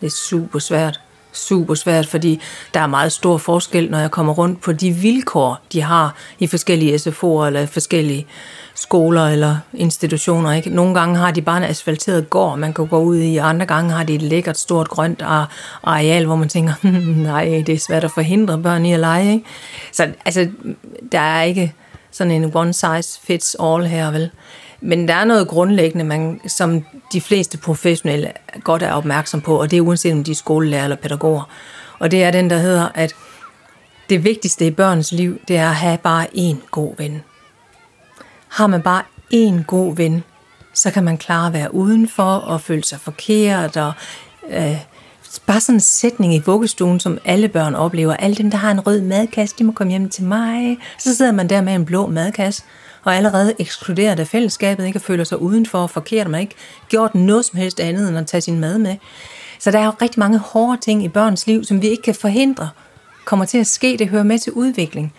Det 0.00 0.06
er 0.06 0.10
super 0.10 0.58
svært. 0.58 1.00
Super 1.32 1.74
svært, 1.74 2.06
fordi 2.06 2.40
der 2.74 2.80
er 2.80 2.86
meget 2.86 3.12
stor 3.12 3.38
forskel, 3.38 3.90
når 3.90 3.98
jeg 3.98 4.10
kommer 4.10 4.32
rundt 4.32 4.60
på 4.60 4.72
de 4.72 4.92
vilkår, 4.92 5.58
de 5.72 5.80
har 5.80 6.14
i 6.38 6.46
forskellige 6.46 6.94
SFO'er 6.94 7.46
eller 7.46 7.66
forskellige 7.66 8.26
skoler 8.74 9.26
eller 9.26 9.56
institutioner. 9.74 10.52
Ikke? 10.52 10.70
Nogle 10.70 10.94
gange 10.94 11.16
har 11.16 11.30
de 11.30 11.42
bare 11.42 11.56
en 11.56 11.62
asfalteret 11.62 12.30
gård, 12.30 12.58
man 12.58 12.72
kan 12.72 12.86
gå 12.86 12.98
ud 12.98 13.16
i, 13.16 13.36
andre 13.36 13.66
gange 13.66 13.90
har 13.90 14.04
de 14.04 14.14
et 14.14 14.22
lækkert, 14.22 14.58
stort, 14.58 14.88
grønt 14.88 15.22
areal, 15.82 16.26
hvor 16.26 16.36
man 16.36 16.48
tænker, 16.48 16.72
nej, 17.32 17.62
det 17.66 17.74
er 17.74 17.78
svært 17.78 18.04
at 18.04 18.10
forhindre 18.10 18.58
børn 18.58 18.86
i 18.86 18.92
at 18.92 19.00
lege. 19.00 19.32
Ikke? 19.32 19.44
Så 19.92 20.08
altså, 20.24 20.48
der 21.12 21.20
er 21.20 21.42
ikke 21.42 21.74
sådan 22.10 22.32
en 22.32 22.50
one 22.54 22.72
size 22.72 23.20
fits 23.22 23.56
all 23.60 23.86
her, 23.86 24.10
vel? 24.10 24.30
Men 24.80 25.08
der 25.08 25.14
er 25.14 25.24
noget 25.24 25.48
grundlæggende, 25.48 26.04
man, 26.04 26.40
som 26.46 26.84
de 27.12 27.20
fleste 27.20 27.58
professionelle 27.58 28.32
godt 28.64 28.82
er 28.82 28.92
opmærksom 28.92 29.40
på, 29.40 29.60
og 29.60 29.70
det 29.70 29.76
er 29.76 29.80
uanset 29.80 30.12
om 30.12 30.24
de 30.24 30.30
er 30.30 30.34
skolelærer 30.34 30.84
eller 30.84 30.96
pædagoger. 30.96 31.50
Og 31.98 32.10
det 32.10 32.24
er 32.24 32.30
den, 32.30 32.50
der 32.50 32.58
hedder, 32.58 32.88
at 32.94 33.14
det 34.10 34.24
vigtigste 34.24 34.66
i 34.66 34.70
børns 34.70 35.12
liv, 35.12 35.40
det 35.48 35.56
er 35.56 35.68
at 35.68 35.76
have 35.76 35.98
bare 35.98 36.26
én 36.26 36.56
god 36.70 36.94
ven. 36.98 37.22
Har 38.48 38.66
man 38.66 38.82
bare 38.82 39.02
én 39.34 39.62
god 39.66 39.96
ven, 39.96 40.24
så 40.74 40.90
kan 40.90 41.04
man 41.04 41.18
klare 41.18 41.46
at 41.46 41.52
være 41.52 41.74
udenfor 41.74 42.34
og 42.34 42.60
føle 42.60 42.84
sig 42.84 43.00
forkert 43.00 43.76
og 43.76 43.92
øh, 44.50 44.76
bare 45.46 45.60
sådan 45.60 45.76
en 45.76 45.80
sætning 45.80 46.34
i 46.34 46.42
vuggestuen, 46.46 47.00
som 47.00 47.18
alle 47.24 47.48
børn 47.48 47.74
oplever. 47.74 48.16
Alle 48.16 48.36
dem, 48.36 48.50
der 48.50 48.58
har 48.58 48.70
en 48.70 48.80
rød 48.80 49.00
madkasse, 49.00 49.56
de 49.58 49.64
må 49.64 49.72
komme 49.72 49.90
hjem 49.90 50.08
til 50.08 50.24
mig. 50.24 50.78
Så 50.98 51.16
sidder 51.16 51.32
man 51.32 51.48
der 51.48 51.60
med 51.60 51.74
en 51.74 51.84
blå 51.84 52.06
madkasse, 52.06 52.62
og 53.04 53.16
allerede 53.16 53.54
ekskluderet 53.58 54.20
af 54.20 54.26
fællesskabet, 54.26 54.86
ikke? 54.86 54.98
og 54.98 55.02
føler 55.02 55.24
sig 55.24 55.40
udenfor 55.40 55.78
og 55.78 55.90
forkert, 55.90 56.30
man 56.30 56.40
ikke 56.40 56.54
gjort 56.88 57.14
noget 57.14 57.44
som 57.44 57.58
helst 57.58 57.80
andet 57.80 58.08
end 58.08 58.18
at 58.18 58.26
tage 58.26 58.40
sin 58.40 58.60
mad 58.60 58.78
med. 58.78 58.96
Så 59.58 59.70
der 59.70 59.78
er 59.78 59.84
jo 59.84 59.92
rigtig 60.02 60.18
mange 60.18 60.38
hårde 60.38 60.80
ting 60.80 61.04
i 61.04 61.08
børns 61.08 61.46
liv, 61.46 61.64
som 61.64 61.82
vi 61.82 61.88
ikke 61.88 62.02
kan 62.02 62.14
forhindre, 62.14 62.68
kommer 63.24 63.44
til 63.44 63.58
at 63.58 63.66
ske. 63.66 63.96
Det 63.98 64.08
hører 64.08 64.22
med 64.22 64.38
til 64.38 64.52
udvikling. 64.52 65.14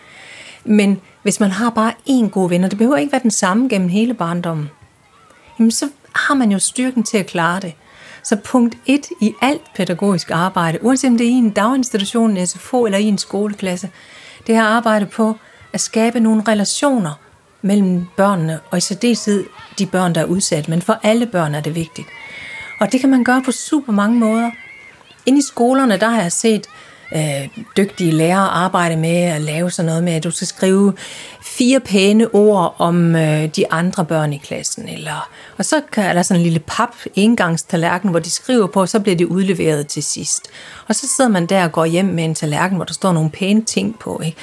Men 0.63 1.01
hvis 1.23 1.39
man 1.39 1.51
har 1.51 1.69
bare 1.69 1.93
én 2.09 2.29
god 2.29 2.49
ven, 2.49 2.63
og 2.63 2.71
det 2.71 2.77
behøver 2.77 2.97
ikke 2.97 3.11
være 3.11 3.21
den 3.23 3.31
samme 3.31 3.69
gennem 3.69 3.89
hele 3.89 4.13
barndommen, 4.13 4.69
jamen 5.59 5.71
så 5.71 5.89
har 6.15 6.33
man 6.33 6.51
jo 6.51 6.59
styrken 6.59 7.03
til 7.03 7.17
at 7.17 7.25
klare 7.25 7.59
det. 7.59 7.73
Så 8.23 8.35
punkt 8.35 8.77
et 8.85 9.07
i 9.21 9.33
alt 9.41 9.61
pædagogisk 9.75 10.31
arbejde, 10.31 10.83
uanset 10.83 11.09
om 11.09 11.17
det 11.17 11.27
er 11.27 11.31
i 11.31 11.33
en 11.33 11.49
daginstitution, 11.49 12.37
en 12.37 12.47
SFO 12.47 12.85
eller 12.85 12.97
i 12.97 13.03
en 13.03 13.17
skoleklasse, 13.17 13.89
det 14.47 14.55
er 14.55 14.63
at 14.63 14.67
arbejde 14.67 15.05
på 15.05 15.35
at 15.73 15.81
skabe 15.81 16.19
nogle 16.19 16.43
relationer 16.47 17.13
mellem 17.61 18.05
børnene, 18.17 18.59
og 18.71 18.77
i 18.77 18.81
særdeleshed 18.81 19.45
de 19.79 19.85
børn, 19.85 20.15
der 20.15 20.21
er 20.21 20.25
udsat, 20.25 20.69
men 20.69 20.81
for 20.81 20.99
alle 21.03 21.25
børn 21.25 21.55
er 21.55 21.61
det 21.61 21.75
vigtigt. 21.75 22.07
Og 22.79 22.91
det 22.91 22.99
kan 22.99 23.09
man 23.09 23.23
gøre 23.23 23.41
på 23.45 23.51
super 23.51 23.93
mange 23.93 24.19
måder. 24.19 24.51
Inde 25.25 25.39
i 25.39 25.41
skolerne, 25.41 25.99
der 25.99 26.09
har 26.09 26.21
jeg 26.21 26.31
set 26.31 26.67
øh, 27.15 27.47
dygtige 27.77 28.11
lærere 28.11 28.49
arbejde 28.49 28.97
med 28.97 29.15
at 29.15 29.41
lave 29.41 29.71
sådan 29.71 29.87
noget 29.87 30.03
med, 30.03 30.13
at 30.13 30.23
du 30.23 30.31
skal 30.31 30.47
skrive 30.47 30.93
fire 31.43 31.79
pæne 31.79 32.35
ord 32.35 32.75
om 32.77 33.15
øh, 33.15 33.47
de 33.55 33.71
andre 33.71 34.05
børn 34.05 34.33
i 34.33 34.37
klassen. 34.37 34.89
Eller, 34.89 35.29
og 35.57 35.65
så 35.65 35.81
er 35.97 36.13
der 36.13 36.21
sådan 36.21 36.39
en 36.39 36.43
lille 36.43 36.59
pap 36.59 36.95
engangstallerken, 37.15 38.09
hvor 38.09 38.19
de 38.19 38.29
skriver 38.29 38.67
på, 38.67 38.81
og 38.81 38.89
så 38.89 38.99
bliver 38.99 39.15
det 39.15 39.25
udleveret 39.25 39.87
til 39.87 40.03
sidst. 40.03 40.47
Og 40.87 40.95
så 40.95 41.07
sidder 41.07 41.29
man 41.29 41.45
der 41.45 41.63
og 41.63 41.71
går 41.71 41.85
hjem 41.85 42.05
med 42.05 42.23
en 42.23 42.35
tallerken, 42.35 42.75
hvor 42.75 42.85
der 42.85 42.93
står 42.93 43.13
nogle 43.13 43.29
pæne 43.29 43.61
ting 43.61 43.99
på. 43.99 44.21
Ikke? 44.25 44.37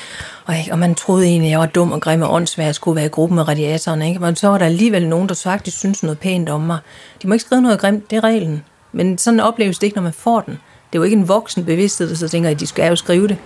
Og, 0.44 0.58
ikke? 0.58 0.72
og 0.72 0.78
man 0.78 0.94
troede 0.94 1.26
egentlig, 1.26 1.48
at 1.48 1.50
jeg 1.50 1.60
var 1.60 1.66
dum 1.66 1.92
og 1.92 2.00
grim 2.00 2.22
og 2.22 2.34
åndssvær, 2.34 2.72
skulle 2.72 2.96
være 2.96 3.06
i 3.06 3.08
gruppen 3.08 3.36
med 3.36 3.48
radiatoren. 3.48 4.02
Ikke? 4.02 4.20
Men 4.20 4.36
så 4.36 4.48
var 4.48 4.58
der 4.58 4.66
alligevel 4.66 5.08
nogen, 5.08 5.28
der 5.28 5.40
faktisk 5.44 5.78
synes 5.78 6.02
noget 6.02 6.18
pænt 6.18 6.48
om 6.48 6.60
mig. 6.60 6.78
De 7.22 7.28
må 7.28 7.34
ikke 7.34 7.44
skrive 7.44 7.62
noget 7.62 7.78
grimt, 7.78 8.10
det 8.10 8.16
er 8.16 8.24
reglen. 8.24 8.64
Men 8.92 9.18
sådan 9.18 9.40
opleves 9.40 9.78
det 9.78 9.86
ikke, 9.86 9.96
når 9.96 10.02
man 10.02 10.12
får 10.12 10.40
den. 10.40 10.58
Det 10.92 10.98
er 10.98 11.00
jo 11.00 11.02
ikke 11.02 11.16
en 11.16 11.28
voksen 11.28 11.64
bevidsthed, 11.64 12.08
der 12.08 12.14
så 12.14 12.28
tænker, 12.28 12.50
at 12.50 12.60
de 12.60 12.66
skal 12.66 12.88
jo 12.88 12.96
skrive 12.96 13.28
det. 13.28 13.36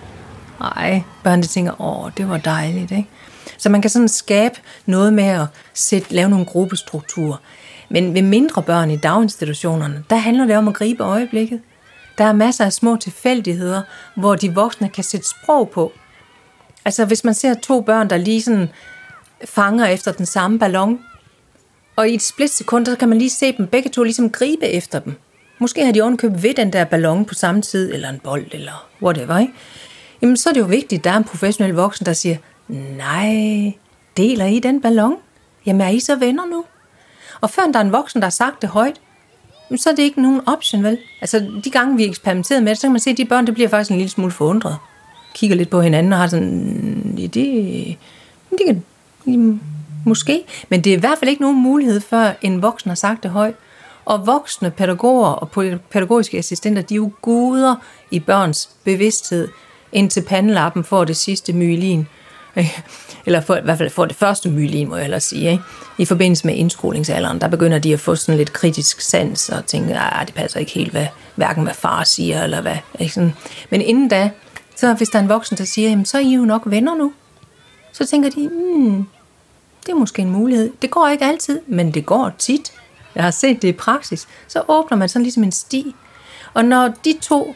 Nej, 0.59 1.01
børnene 1.23 1.47
tænker, 1.47 1.81
åh, 1.81 2.11
det 2.17 2.29
var 2.29 2.37
dejligt, 2.37 2.91
ikke? 2.91 3.09
Så 3.57 3.69
man 3.69 3.81
kan 3.81 3.89
sådan 3.89 4.07
skabe 4.07 4.55
noget 4.85 5.13
med 5.13 5.23
at 5.23 5.45
sætte, 5.73 6.13
lave 6.13 6.29
nogle 6.29 6.45
gruppestrukturer. 6.45 7.37
Men 7.89 8.13
ved 8.13 8.21
mindre 8.21 8.63
børn 8.63 8.91
i 8.91 8.97
daginstitutionerne, 8.97 10.03
der 10.09 10.15
handler 10.15 10.45
det 10.45 10.57
om 10.57 10.67
at 10.67 10.73
gribe 10.73 11.03
øjeblikket. 11.03 11.61
Der 12.17 12.23
er 12.23 12.33
masser 12.33 12.65
af 12.65 12.73
små 12.73 12.95
tilfældigheder, 12.95 13.81
hvor 14.15 14.35
de 14.35 14.53
voksne 14.53 14.89
kan 14.89 15.03
sætte 15.03 15.29
sprog 15.29 15.69
på. 15.69 15.91
Altså 16.85 17.05
hvis 17.05 17.23
man 17.23 17.33
ser 17.33 17.53
to 17.53 17.81
børn, 17.81 18.09
der 18.09 18.17
lige 18.17 18.41
sådan 18.41 18.69
fanger 19.45 19.85
efter 19.85 20.11
den 20.11 20.25
samme 20.25 20.59
ballon, 20.59 20.99
og 21.95 22.09
i 22.09 22.13
et 22.13 22.21
splitsekund, 22.21 22.85
så 22.85 22.95
kan 22.95 23.09
man 23.09 23.17
lige 23.17 23.29
se 23.29 23.57
dem 23.57 23.67
begge 23.67 23.89
to 23.89 24.03
ligesom 24.03 24.29
gribe 24.29 24.65
efter 24.65 24.99
dem. 24.99 25.15
Måske 25.59 25.85
har 25.85 25.91
de 25.91 26.01
ovenkøbt 26.01 26.43
ved 26.43 26.53
den 26.53 26.73
der 26.73 26.83
ballon 26.83 27.25
på 27.25 27.33
samme 27.33 27.61
tid, 27.61 27.93
eller 27.93 28.09
en 28.09 28.19
bold, 28.23 28.45
eller 28.51 28.87
whatever, 29.01 29.37
ikke? 29.37 29.53
Jamen, 30.21 30.37
så 30.37 30.49
er 30.49 30.53
det 30.53 30.61
jo 30.61 30.65
vigtigt, 30.65 30.99
at 30.99 31.03
der 31.03 31.11
er 31.11 31.17
en 31.17 31.23
professionel 31.23 31.73
voksen, 31.73 32.05
der 32.05 32.13
siger, 32.13 32.37
nej, 32.97 33.73
deler 34.17 34.45
I 34.45 34.59
den 34.59 34.81
ballon? 34.81 35.15
Jamen, 35.65 35.81
er 35.81 35.89
I 35.89 35.99
så 35.99 36.15
venner 36.15 36.45
nu? 36.45 36.65
Og 37.41 37.49
før 37.49 37.61
der 37.73 37.79
er 37.79 37.83
en 37.83 37.91
voksen, 37.91 38.21
der 38.21 38.25
har 38.25 38.31
sagt 38.31 38.61
det 38.61 38.69
højt, 38.69 39.01
så 39.75 39.89
er 39.89 39.95
det 39.95 40.03
ikke 40.03 40.21
nogen 40.21 40.41
option, 40.45 40.83
vel? 40.83 40.97
Altså, 41.21 41.51
de 41.63 41.69
gange 41.69 41.97
vi 41.97 42.05
eksperimenterede 42.05 42.63
med 42.63 42.69
det, 42.69 42.77
så 42.77 42.81
kan 42.87 42.91
man 42.91 42.99
se, 42.99 43.09
at 43.09 43.17
de 43.17 43.25
børn, 43.25 43.45
det 43.45 43.53
bliver 43.53 43.69
faktisk 43.69 43.91
en 43.91 43.97
lille 43.97 44.09
smule 44.09 44.31
forundret. 44.31 44.77
Kigger 45.35 45.55
lidt 45.55 45.69
på 45.69 45.81
hinanden 45.81 46.13
og 46.13 46.19
har 46.19 46.27
sådan, 46.27 47.15
ja, 47.17 47.25
det, 47.25 47.97
det 48.49 48.61
kan, 48.65 48.83
måske, 50.05 50.43
men 50.69 50.81
det 50.81 50.93
er 50.93 50.97
i 50.97 50.99
hvert 50.99 51.17
fald 51.17 51.29
ikke 51.29 51.41
nogen 51.41 51.61
mulighed, 51.61 52.01
før 52.01 52.31
en 52.41 52.61
voksen 52.61 52.89
har 52.89 52.95
sagt 52.95 53.23
det 53.23 53.31
højt. 53.31 53.55
Og 54.05 54.27
voksne 54.27 54.71
pædagoger 54.71 55.29
og 55.29 55.51
pædagogiske 55.89 56.37
assistenter, 56.37 56.81
de 56.81 56.93
er 56.93 56.95
jo 56.95 57.11
guder 57.21 57.75
i 58.11 58.19
børns 58.19 58.69
bevidsthed, 58.83 59.47
indtil 59.91 60.21
pandelappen 60.21 60.83
får 60.83 61.03
det 61.03 61.17
sidste 61.17 61.53
myelin. 61.53 62.07
Eller 63.25 63.41
for, 63.41 63.55
i 63.55 63.61
hvert 63.63 63.77
fald 63.77 63.89
får 63.89 64.05
det 64.05 64.15
første 64.15 64.49
myelin, 64.49 64.89
må 64.89 64.95
jeg 64.95 65.03
ellers 65.03 65.23
sige. 65.23 65.51
Ikke? 65.51 65.63
I 65.97 66.05
forbindelse 66.05 66.47
med 66.47 66.55
indskolingsalderen, 66.55 67.41
der 67.41 67.47
begynder 67.47 67.79
de 67.79 67.93
at 67.93 67.99
få 67.99 68.15
sådan 68.15 68.37
lidt 68.37 68.53
kritisk 68.53 69.01
sans 69.01 69.49
og 69.49 69.65
tænke, 69.65 69.95
at 69.95 70.27
det 70.27 70.35
passer 70.35 70.59
ikke 70.59 70.71
helt, 70.71 70.91
hvad, 70.91 71.07
hverken 71.35 71.63
hvad 71.63 71.73
far 71.73 72.03
siger, 72.03 72.43
eller 72.43 72.61
hvad. 72.61 72.77
Ikke? 72.99 73.13
Sådan. 73.13 73.33
Men 73.69 73.81
inden 73.81 74.07
da, 74.07 74.29
så 74.75 74.93
hvis 74.93 75.09
der 75.09 75.19
er 75.19 75.23
en 75.23 75.29
voksen, 75.29 75.57
der 75.57 75.63
siger, 75.63 75.89
jamen, 75.89 76.05
så 76.05 76.17
er 76.17 76.21
I 76.21 76.33
jo 76.33 76.45
nok 76.45 76.61
venner 76.65 76.95
nu. 76.95 77.13
Så 77.91 78.05
tænker 78.05 78.29
de, 78.29 78.49
hmm, 78.49 79.07
det 79.85 79.91
er 79.91 79.95
måske 79.95 80.21
en 80.21 80.29
mulighed. 80.29 80.71
Det 80.81 80.91
går 80.91 81.07
ikke 81.07 81.25
altid, 81.25 81.59
men 81.67 81.93
det 81.93 82.05
går 82.05 82.31
tit. 82.37 82.71
Jeg 83.15 83.23
har 83.23 83.31
set 83.31 83.61
det 83.61 83.67
i 83.67 83.71
praksis. 83.71 84.27
Så 84.47 84.63
åbner 84.67 84.97
man 84.97 85.09
sådan 85.09 85.23
ligesom 85.23 85.43
en 85.43 85.51
sti. 85.51 85.95
Og 86.53 86.65
når 86.65 86.87
de 87.05 87.17
to 87.21 87.55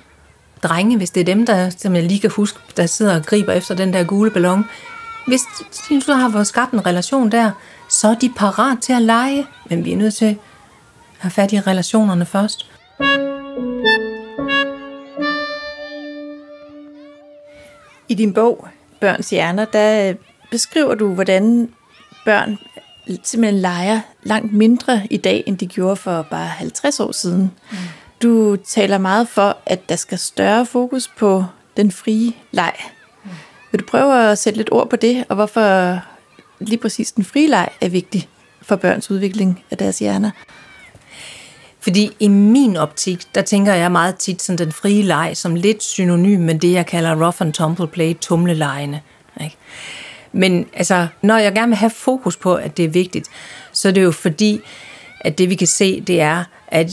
drenge, 0.63 0.97
hvis 0.97 1.09
det 1.09 1.21
er 1.21 1.25
dem, 1.25 1.45
der, 1.45 1.69
som 1.69 1.95
jeg 1.95 2.03
lige 2.03 2.19
kan 2.19 2.29
huske, 2.29 2.59
der 2.77 2.85
sidder 2.85 3.15
og 3.15 3.25
griber 3.25 3.53
efter 3.53 3.75
den 3.75 3.93
der 3.93 4.03
gule 4.03 4.31
ballon, 4.31 4.65
hvis 5.27 5.41
de 5.89 6.01
så 6.01 6.13
har 6.13 6.29
fået 6.29 6.47
skabt 6.47 6.73
en 6.73 6.85
relation 6.85 7.31
der, 7.31 7.51
så 7.89 8.07
er 8.07 8.15
de 8.15 8.29
parat 8.35 8.79
til 8.81 8.93
at 8.93 9.01
lege, 9.01 9.47
men 9.69 9.85
vi 9.85 9.91
er 9.91 9.97
nødt 9.97 10.13
til 10.13 10.25
at 10.25 10.37
have 11.17 11.31
fat 11.31 11.53
i 11.53 11.59
relationerne 11.59 12.25
først. 12.25 12.71
I 18.09 18.13
din 18.13 18.33
bog, 18.33 18.67
Børns 19.01 19.29
Hjerner, 19.29 19.65
der 19.65 20.13
beskriver 20.51 20.95
du, 20.95 21.13
hvordan 21.13 21.69
børn 22.25 22.57
simpelthen 23.23 23.61
leger 23.61 24.01
langt 24.23 24.53
mindre 24.53 25.07
i 25.09 25.17
dag, 25.17 25.43
end 25.47 25.57
de 25.57 25.67
gjorde 25.67 25.95
for 25.95 26.21
bare 26.21 26.47
50 26.47 26.99
år 26.99 27.11
siden. 27.11 27.51
Mm. 27.71 27.77
Du 28.21 28.55
taler 28.55 28.97
meget 28.97 29.27
for, 29.27 29.57
at 29.65 29.89
der 29.89 29.95
skal 29.95 30.17
større 30.17 30.65
fokus 30.65 31.07
på 31.17 31.45
den 31.77 31.91
frie 31.91 32.33
leg. 32.51 32.73
Mm. 33.23 33.29
Vil 33.71 33.79
du 33.79 33.85
prøve 33.85 34.31
at 34.31 34.37
sætte 34.37 34.57
lidt 34.57 34.71
ord 34.71 34.89
på 34.89 34.95
det, 34.95 35.25
og 35.29 35.35
hvorfor 35.35 35.99
lige 36.59 36.77
præcis 36.77 37.11
den 37.11 37.23
frie 37.23 37.47
leg 37.47 37.69
er 37.81 37.89
vigtig 37.89 38.29
for 38.61 38.75
børns 38.75 39.11
udvikling 39.11 39.63
af 39.71 39.77
deres 39.77 39.99
hjerner? 39.99 40.31
Fordi 41.79 42.11
i 42.19 42.27
min 42.27 42.77
optik, 42.77 43.35
der 43.35 43.41
tænker 43.41 43.73
jeg 43.73 43.91
meget 43.91 44.15
tit 44.15 44.41
sådan 44.41 44.65
den 44.65 44.71
frie 44.71 45.01
leg 45.01 45.31
som 45.37 45.55
lidt 45.55 45.83
synonym 45.83 46.39
med 46.39 46.59
det, 46.59 46.71
jeg 46.71 46.85
kalder 46.85 47.25
rough 47.25 47.35
and 47.39 47.53
tumble 47.53 47.87
play, 47.87 48.13
tumlelejene. 48.21 49.01
Ikke? 49.41 49.57
Men 50.31 50.65
altså, 50.73 51.07
når 51.21 51.37
jeg 51.37 51.53
gerne 51.53 51.67
vil 51.67 51.77
have 51.77 51.89
fokus 51.89 52.37
på, 52.37 52.55
at 52.55 52.77
det 52.77 52.85
er 52.85 52.89
vigtigt, 52.89 53.27
så 53.71 53.87
er 53.87 53.91
det 53.91 54.03
jo 54.03 54.11
fordi, 54.11 54.61
at 55.21 55.37
det 55.37 55.49
vi 55.49 55.55
kan 55.55 55.67
se, 55.67 56.01
det 56.01 56.21
er, 56.21 56.43
at 56.67 56.91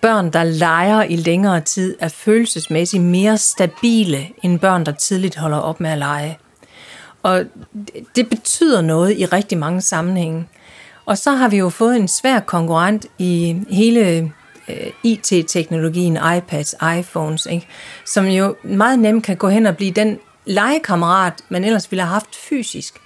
børn, 0.00 0.32
der 0.32 0.44
leger 0.44 1.02
i 1.02 1.16
længere 1.16 1.60
tid, 1.60 1.96
er 2.00 2.08
følelsesmæssigt 2.08 3.02
mere 3.02 3.38
stabile 3.38 4.28
end 4.42 4.58
børn, 4.58 4.86
der 4.86 4.92
tidligt 4.92 5.36
holder 5.36 5.58
op 5.58 5.80
med 5.80 5.90
at 5.90 5.98
lege. 5.98 6.38
Og 7.22 7.44
det 8.16 8.28
betyder 8.28 8.80
noget 8.80 9.18
i 9.18 9.26
rigtig 9.26 9.58
mange 9.58 9.80
sammenhænge. 9.80 10.48
Og 11.06 11.18
så 11.18 11.30
har 11.30 11.48
vi 11.48 11.56
jo 11.56 11.68
fået 11.68 11.96
en 11.96 12.08
svær 12.08 12.40
konkurrent 12.40 13.06
i 13.18 13.56
hele 13.70 14.32
øh, 14.68 14.90
IT-teknologien, 15.02 16.18
iPads, 16.36 16.74
iPhones, 16.98 17.46
ikke? 17.46 17.66
som 18.06 18.26
jo 18.26 18.56
meget 18.64 18.98
nemt 18.98 19.24
kan 19.24 19.36
gå 19.36 19.48
hen 19.48 19.66
og 19.66 19.76
blive 19.76 19.92
den 19.92 20.18
legekammerat, 20.44 21.34
man 21.48 21.64
ellers 21.64 21.90
ville 21.90 22.02
have 22.02 22.12
haft 22.12 22.36
fysisk. 22.36 23.00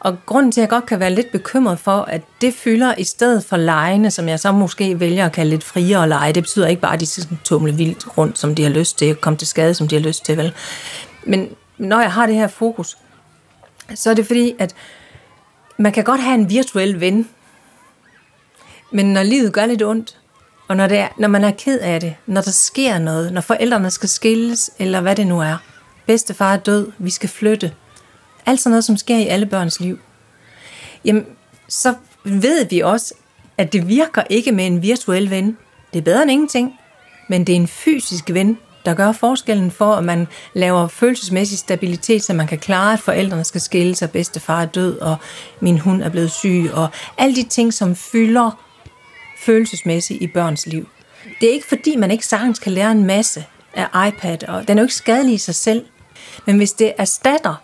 Og 0.00 0.16
grunden 0.26 0.52
til, 0.52 0.60
at 0.60 0.62
jeg 0.62 0.68
godt 0.68 0.86
kan 0.86 1.00
være 1.00 1.10
lidt 1.10 1.32
bekymret 1.32 1.78
for, 1.78 2.02
at 2.02 2.22
det 2.40 2.54
fylder 2.54 2.94
i 2.98 3.04
stedet 3.04 3.44
for 3.44 3.56
legene, 3.56 4.10
som 4.10 4.28
jeg 4.28 4.40
så 4.40 4.52
måske 4.52 5.00
vælger 5.00 5.26
at 5.26 5.32
kalde 5.32 5.50
lidt 5.50 5.64
friere 5.64 6.08
lege, 6.08 6.32
det 6.32 6.42
betyder 6.42 6.66
ikke 6.66 6.82
bare, 6.82 6.94
at 6.94 7.00
de 7.00 7.06
skal 7.06 7.38
tumle 7.44 7.74
vildt 7.74 8.18
rundt, 8.18 8.38
som 8.38 8.54
de 8.54 8.62
har 8.62 8.70
lyst 8.70 8.98
til, 8.98 9.14
komme 9.14 9.36
til 9.36 9.48
skade, 9.48 9.74
som 9.74 9.88
de 9.88 9.94
har 9.94 10.02
lyst 10.02 10.24
til, 10.24 10.36
vel? 10.36 10.52
Men 11.24 11.48
når 11.78 12.00
jeg 12.00 12.12
har 12.12 12.26
det 12.26 12.34
her 12.34 12.48
fokus, 12.48 12.96
så 13.94 14.10
er 14.10 14.14
det 14.14 14.26
fordi, 14.26 14.54
at 14.58 14.74
man 15.76 15.92
kan 15.92 16.04
godt 16.04 16.20
have 16.20 16.34
en 16.34 16.50
virtuel 16.50 17.00
ven, 17.00 17.28
men 18.90 19.12
når 19.12 19.22
livet 19.22 19.52
gør 19.52 19.66
lidt 19.66 19.82
ondt, 19.82 20.18
og 20.68 20.76
når, 20.76 20.86
det 20.86 20.98
er, 20.98 21.08
når 21.18 21.28
man 21.28 21.44
er 21.44 21.50
ked 21.50 21.78
af 21.78 22.00
det, 22.00 22.14
når 22.26 22.40
der 22.40 22.50
sker 22.50 22.98
noget, 22.98 23.32
når 23.32 23.40
forældrene 23.40 23.90
skal 23.90 24.08
skilles, 24.08 24.70
eller 24.78 25.00
hvad 25.00 25.16
det 25.16 25.26
nu 25.26 25.40
er, 25.40 25.56
bedstefar 26.06 26.52
er 26.52 26.56
død, 26.58 26.92
vi 26.98 27.10
skal 27.10 27.28
flytte, 27.28 27.72
alt 28.46 28.60
sådan 28.60 28.70
noget, 28.70 28.84
som 28.84 28.96
sker 28.96 29.16
i 29.16 29.26
alle 29.26 29.46
børns 29.46 29.80
liv, 29.80 29.98
jamen, 31.04 31.26
så 31.68 31.94
ved 32.24 32.66
vi 32.70 32.80
også, 32.80 33.14
at 33.58 33.72
det 33.72 33.88
virker 33.88 34.22
ikke 34.30 34.52
med 34.52 34.66
en 34.66 34.82
virtuel 34.82 35.30
ven. 35.30 35.56
Det 35.92 35.98
er 35.98 36.02
bedre 36.02 36.22
end 36.22 36.30
ingenting, 36.30 36.78
men 37.28 37.46
det 37.46 37.52
er 37.52 37.56
en 37.56 37.68
fysisk 37.68 38.30
ven, 38.30 38.58
der 38.84 38.94
gør 38.94 39.12
forskellen 39.12 39.70
for, 39.70 39.94
at 39.94 40.04
man 40.04 40.26
laver 40.54 40.88
følelsesmæssig 40.88 41.58
stabilitet, 41.58 42.24
så 42.24 42.34
man 42.34 42.46
kan 42.46 42.58
klare, 42.58 42.92
at 42.92 43.00
forældrene 43.00 43.44
skal 43.44 43.60
skille 43.60 43.94
sig, 43.94 44.10
bedstefar 44.10 44.62
er 44.62 44.66
død, 44.66 44.98
og 44.98 45.16
min 45.60 45.78
hund 45.78 46.02
er 46.02 46.08
blevet 46.08 46.30
syg, 46.30 46.70
og 46.72 46.88
alle 47.18 47.36
de 47.36 47.42
ting, 47.42 47.74
som 47.74 47.96
fylder 47.96 48.64
følelsesmæssigt 49.38 50.22
i 50.22 50.26
børns 50.26 50.66
liv. 50.66 50.88
Det 51.40 51.48
er 51.48 51.52
ikke 51.52 51.68
fordi, 51.68 51.96
man 51.96 52.10
ikke 52.10 52.26
sagtens 52.26 52.58
kan 52.58 52.72
lære 52.72 52.92
en 52.92 53.04
masse 53.04 53.44
af 53.74 54.08
iPad, 54.08 54.48
og 54.48 54.68
den 54.68 54.78
er 54.78 54.82
jo 54.82 54.84
ikke 54.84 54.94
skadelig 54.94 55.34
i 55.34 55.38
sig 55.38 55.54
selv, 55.54 55.84
men 56.46 56.56
hvis 56.56 56.72
det 56.72 56.92
erstatter 56.98 57.54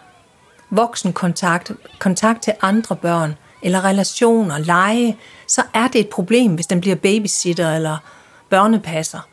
voksenkontakt, 0.70 1.72
kontakt 1.98 2.42
til 2.42 2.52
andre 2.62 2.96
børn, 2.96 3.34
eller 3.62 3.84
relationer, 3.84 4.58
lege, 4.58 5.16
så 5.48 5.62
er 5.74 5.88
det 5.88 6.00
et 6.00 6.08
problem, 6.08 6.54
hvis 6.54 6.66
den 6.66 6.80
bliver 6.80 6.96
babysitter 6.96 7.74
eller 7.74 7.96
børnepasser. 8.50 9.28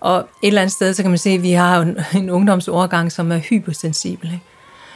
Og 0.00 0.18
et 0.18 0.26
eller 0.42 0.60
andet 0.60 0.74
sted, 0.74 0.94
så 0.94 1.02
kan 1.02 1.10
man 1.10 1.18
se, 1.18 1.30
at 1.30 1.42
vi 1.42 1.52
har 1.52 1.80
en, 1.80 1.98
en 2.14 2.30
ungdomsårgang, 2.30 3.12
som 3.12 3.32
er 3.32 3.38
hypersensibel. 3.38 4.32
Ikke? 4.32 4.44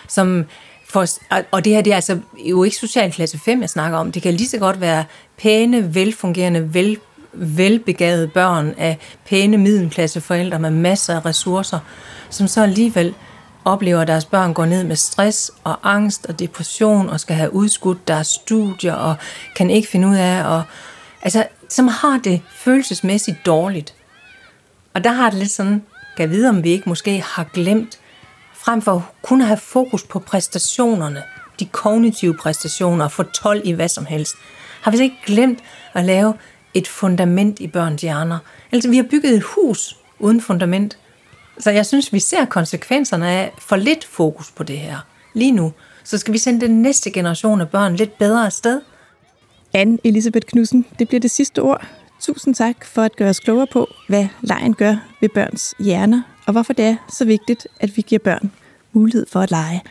Som 0.09 0.45
for, 0.89 1.07
og 1.51 1.65
det 1.65 1.75
her 1.75 1.83
det 1.83 1.91
er 1.91 1.95
altså 1.95 2.19
jo 2.39 2.65
ikke 2.65 2.77
socialklasse 2.77 3.39
5, 3.39 3.61
jeg 3.61 3.71
snakker 3.71 3.99
om. 3.99 4.13
Det 4.13 4.23
kan 4.23 4.35
lige 4.35 4.49
så 4.49 4.59
godt 4.59 4.81
være 4.81 5.05
pæne, 5.39 5.95
velfungerende, 5.95 6.75
vel, 6.75 6.99
velbegavede 7.37 8.29
børn 8.29 8.75
af 8.79 8.99
pæne 9.27 9.59
middelklasseforældre 9.59 10.59
med 10.59 10.71
masser 10.71 11.17
af 11.17 11.27
ressourcer, 11.27 11.79
som 12.31 12.47
så 12.47 12.63
alligevel 12.63 13.15
oplever, 13.65 14.01
at 14.01 14.09
deres 14.09 14.25
børn 14.25 14.55
går 14.55 14.67
ned 14.67 14.85
med 14.85 14.97
stress 14.97 15.51
og 15.65 15.79
angst 15.83 16.27
og 16.27 16.39
depression 16.39 17.09
og 17.09 17.21
skal 17.21 17.37
have 17.37 17.55
udskudt 17.55 18.09
deres 18.09 18.27
studier 18.27 18.95
og 18.95 19.15
kan 19.57 19.71
ikke 19.71 19.89
finde 19.89 20.09
ud 20.09 20.17
af, 20.17 20.45
og, 20.45 20.63
altså, 21.23 21.47
som 21.69 21.89
har 21.89 22.21
det 22.25 22.43
følelsesmæssigt 22.51 23.47
dårligt. 23.47 23.95
Og 24.95 25.05
der 25.05 25.13
har 25.13 25.31
det 25.31 25.39
lidt 25.39 25.51
sådan, 25.51 25.83
kan 26.17 26.31
vide, 26.31 26.49
om 26.49 26.65
vi 26.65 26.71
ikke 26.71 26.89
måske 26.89 27.25
har 27.27 27.45
glemt, 27.45 27.99
frem 28.55 28.83
for 28.83 29.11
kun 29.23 29.41
at 29.41 29.47
have 29.47 29.59
fokus 29.59 30.05
på 30.05 30.19
præstationerne, 30.19 31.23
de 31.61 31.67
kognitive 31.67 32.35
præstationer, 32.35 33.05
og 33.05 33.13
få 33.13 33.23
12 33.23 33.61
i 33.65 33.73
hvad 33.73 33.89
som 33.89 34.07
helst, 34.07 34.35
har 34.83 34.91
vi 34.91 34.97
så 34.97 35.03
ikke 35.03 35.23
glemt 35.27 35.59
at 35.95 36.05
lave 36.05 36.35
et 36.77 36.89
fundament 36.89 37.61
i 37.61 37.67
børns 37.67 38.03
hjerner. 38.03 38.39
Altså, 38.73 38.91
vi 38.91 38.97
har 38.97 39.05
bygget 39.11 39.35
et 39.35 39.43
hus 39.43 39.97
uden 40.19 40.41
fundament, 40.41 40.99
så 41.59 41.71
jeg 41.71 41.87
synes, 41.87 42.13
vi 42.13 42.21
ser 42.21 42.45
konsekvenserne 42.45 43.29
af 43.31 43.53
for 43.59 43.77
lidt 43.77 44.05
fokus 44.05 44.51
på 44.51 44.63
det 44.63 44.79
her 44.79 44.99
lige 45.35 45.53
nu. 45.53 45.73
Så 46.05 46.19
skal 46.19 46.33
vi 46.33 46.39
sende 46.39 46.61
den 46.61 46.83
næste 46.83 47.11
generation 47.11 47.61
af 47.61 47.69
børn 47.69 47.97
lidt 47.97 48.19
bedre 48.19 48.47
afsted. 48.47 48.81
Anne 49.73 49.99
Elisabeth 50.05 50.47
Knudsen, 50.47 50.87
det 50.99 51.09
bliver 51.09 51.21
det 51.21 51.31
sidste 51.31 51.63
ord. 51.63 51.87
Tusind 52.21 52.55
tak 52.55 52.85
for 52.85 53.03
at 53.03 53.17
gøre 53.17 53.31
os 53.31 53.41
klogere 53.41 53.67
på, 53.73 53.89
hvad 54.09 54.27
lejen 54.41 54.75
gør 54.75 54.97
ved 55.21 55.29
børns 55.29 55.75
hjerner, 55.79 56.23
og 56.47 56.53
hvorfor 56.53 56.73
det 56.73 56.85
er 56.85 56.97
så 57.09 57.25
vigtigt, 57.25 57.67
at 57.81 57.97
vi 57.97 58.03
giver 58.03 58.19
børn 58.19 58.53
mulighed 58.93 59.27
for 59.33 59.41
at 59.41 59.51
lege. 59.51 59.83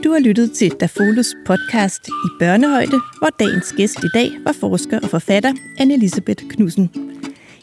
Du 0.00 0.12
har 0.12 0.20
lyttet 0.20 0.52
til 0.52 0.70
Dafolus 0.80 1.34
podcast 1.46 2.08
i 2.08 2.28
børnehøjde, 2.38 3.00
hvor 3.18 3.28
dagens 3.38 3.72
gæst 3.76 4.04
i 4.04 4.08
dag 4.14 4.30
var 4.44 4.52
forsker 4.52 5.00
og 5.00 5.08
forfatter 5.08 5.52
Anne 5.78 5.94
Elisabeth 5.94 6.44
Knudsen. 6.48 6.90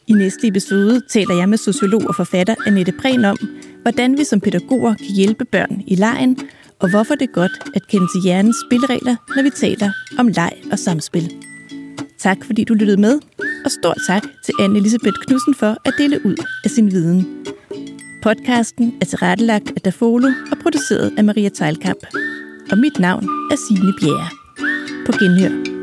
I 0.07 0.13
næste 0.13 0.47
episode 0.47 1.01
taler 1.09 1.35
jeg 1.35 1.49
med 1.49 1.57
sociolog 1.57 2.01
og 2.07 2.15
forfatter 2.15 2.55
Annette 2.67 2.91
Prehn 2.91 3.25
om, 3.25 3.37
hvordan 3.81 4.17
vi 4.17 4.23
som 4.23 4.41
pædagoger 4.41 4.93
kan 4.93 5.15
hjælpe 5.15 5.45
børn 5.45 5.83
i 5.87 5.95
lejen, 5.95 6.37
og 6.79 6.89
hvorfor 6.89 7.15
det 7.15 7.29
er 7.29 7.33
godt 7.33 7.51
at 7.75 7.87
kende 7.87 8.07
til 8.13 8.21
hjernens 8.23 8.57
spilleregler, 8.67 9.15
når 9.35 9.43
vi 9.43 9.49
taler 9.49 9.91
om 10.19 10.27
leg 10.27 10.53
og 10.71 10.79
samspil. 10.79 11.31
Tak 12.19 12.37
fordi 12.45 12.63
du 12.63 12.73
lyttede 12.73 13.01
med, 13.01 13.19
og 13.65 13.71
stort 13.71 13.97
tak 14.07 14.23
til 14.45 14.53
Anne 14.59 14.79
Elisabeth 14.79 15.15
Knudsen 15.27 15.55
for 15.55 15.77
at 15.85 15.93
dele 15.97 16.25
ud 16.25 16.35
af 16.63 16.69
sin 16.69 16.91
viden. 16.91 17.45
Podcasten 18.21 18.93
er 19.01 19.05
tilrettelagt 19.05 19.71
af 19.75 19.81
Dafolo 19.81 20.27
og 20.51 20.57
produceret 20.61 21.13
af 21.17 21.23
Maria 21.23 21.49
Teilkamp. 21.49 21.99
Og 22.71 22.77
mit 22.77 22.99
navn 22.99 23.23
er 23.23 23.55
Signe 23.67 23.93
Bjerre. 24.01 24.29
På 25.05 25.11
genhør. 25.11 25.78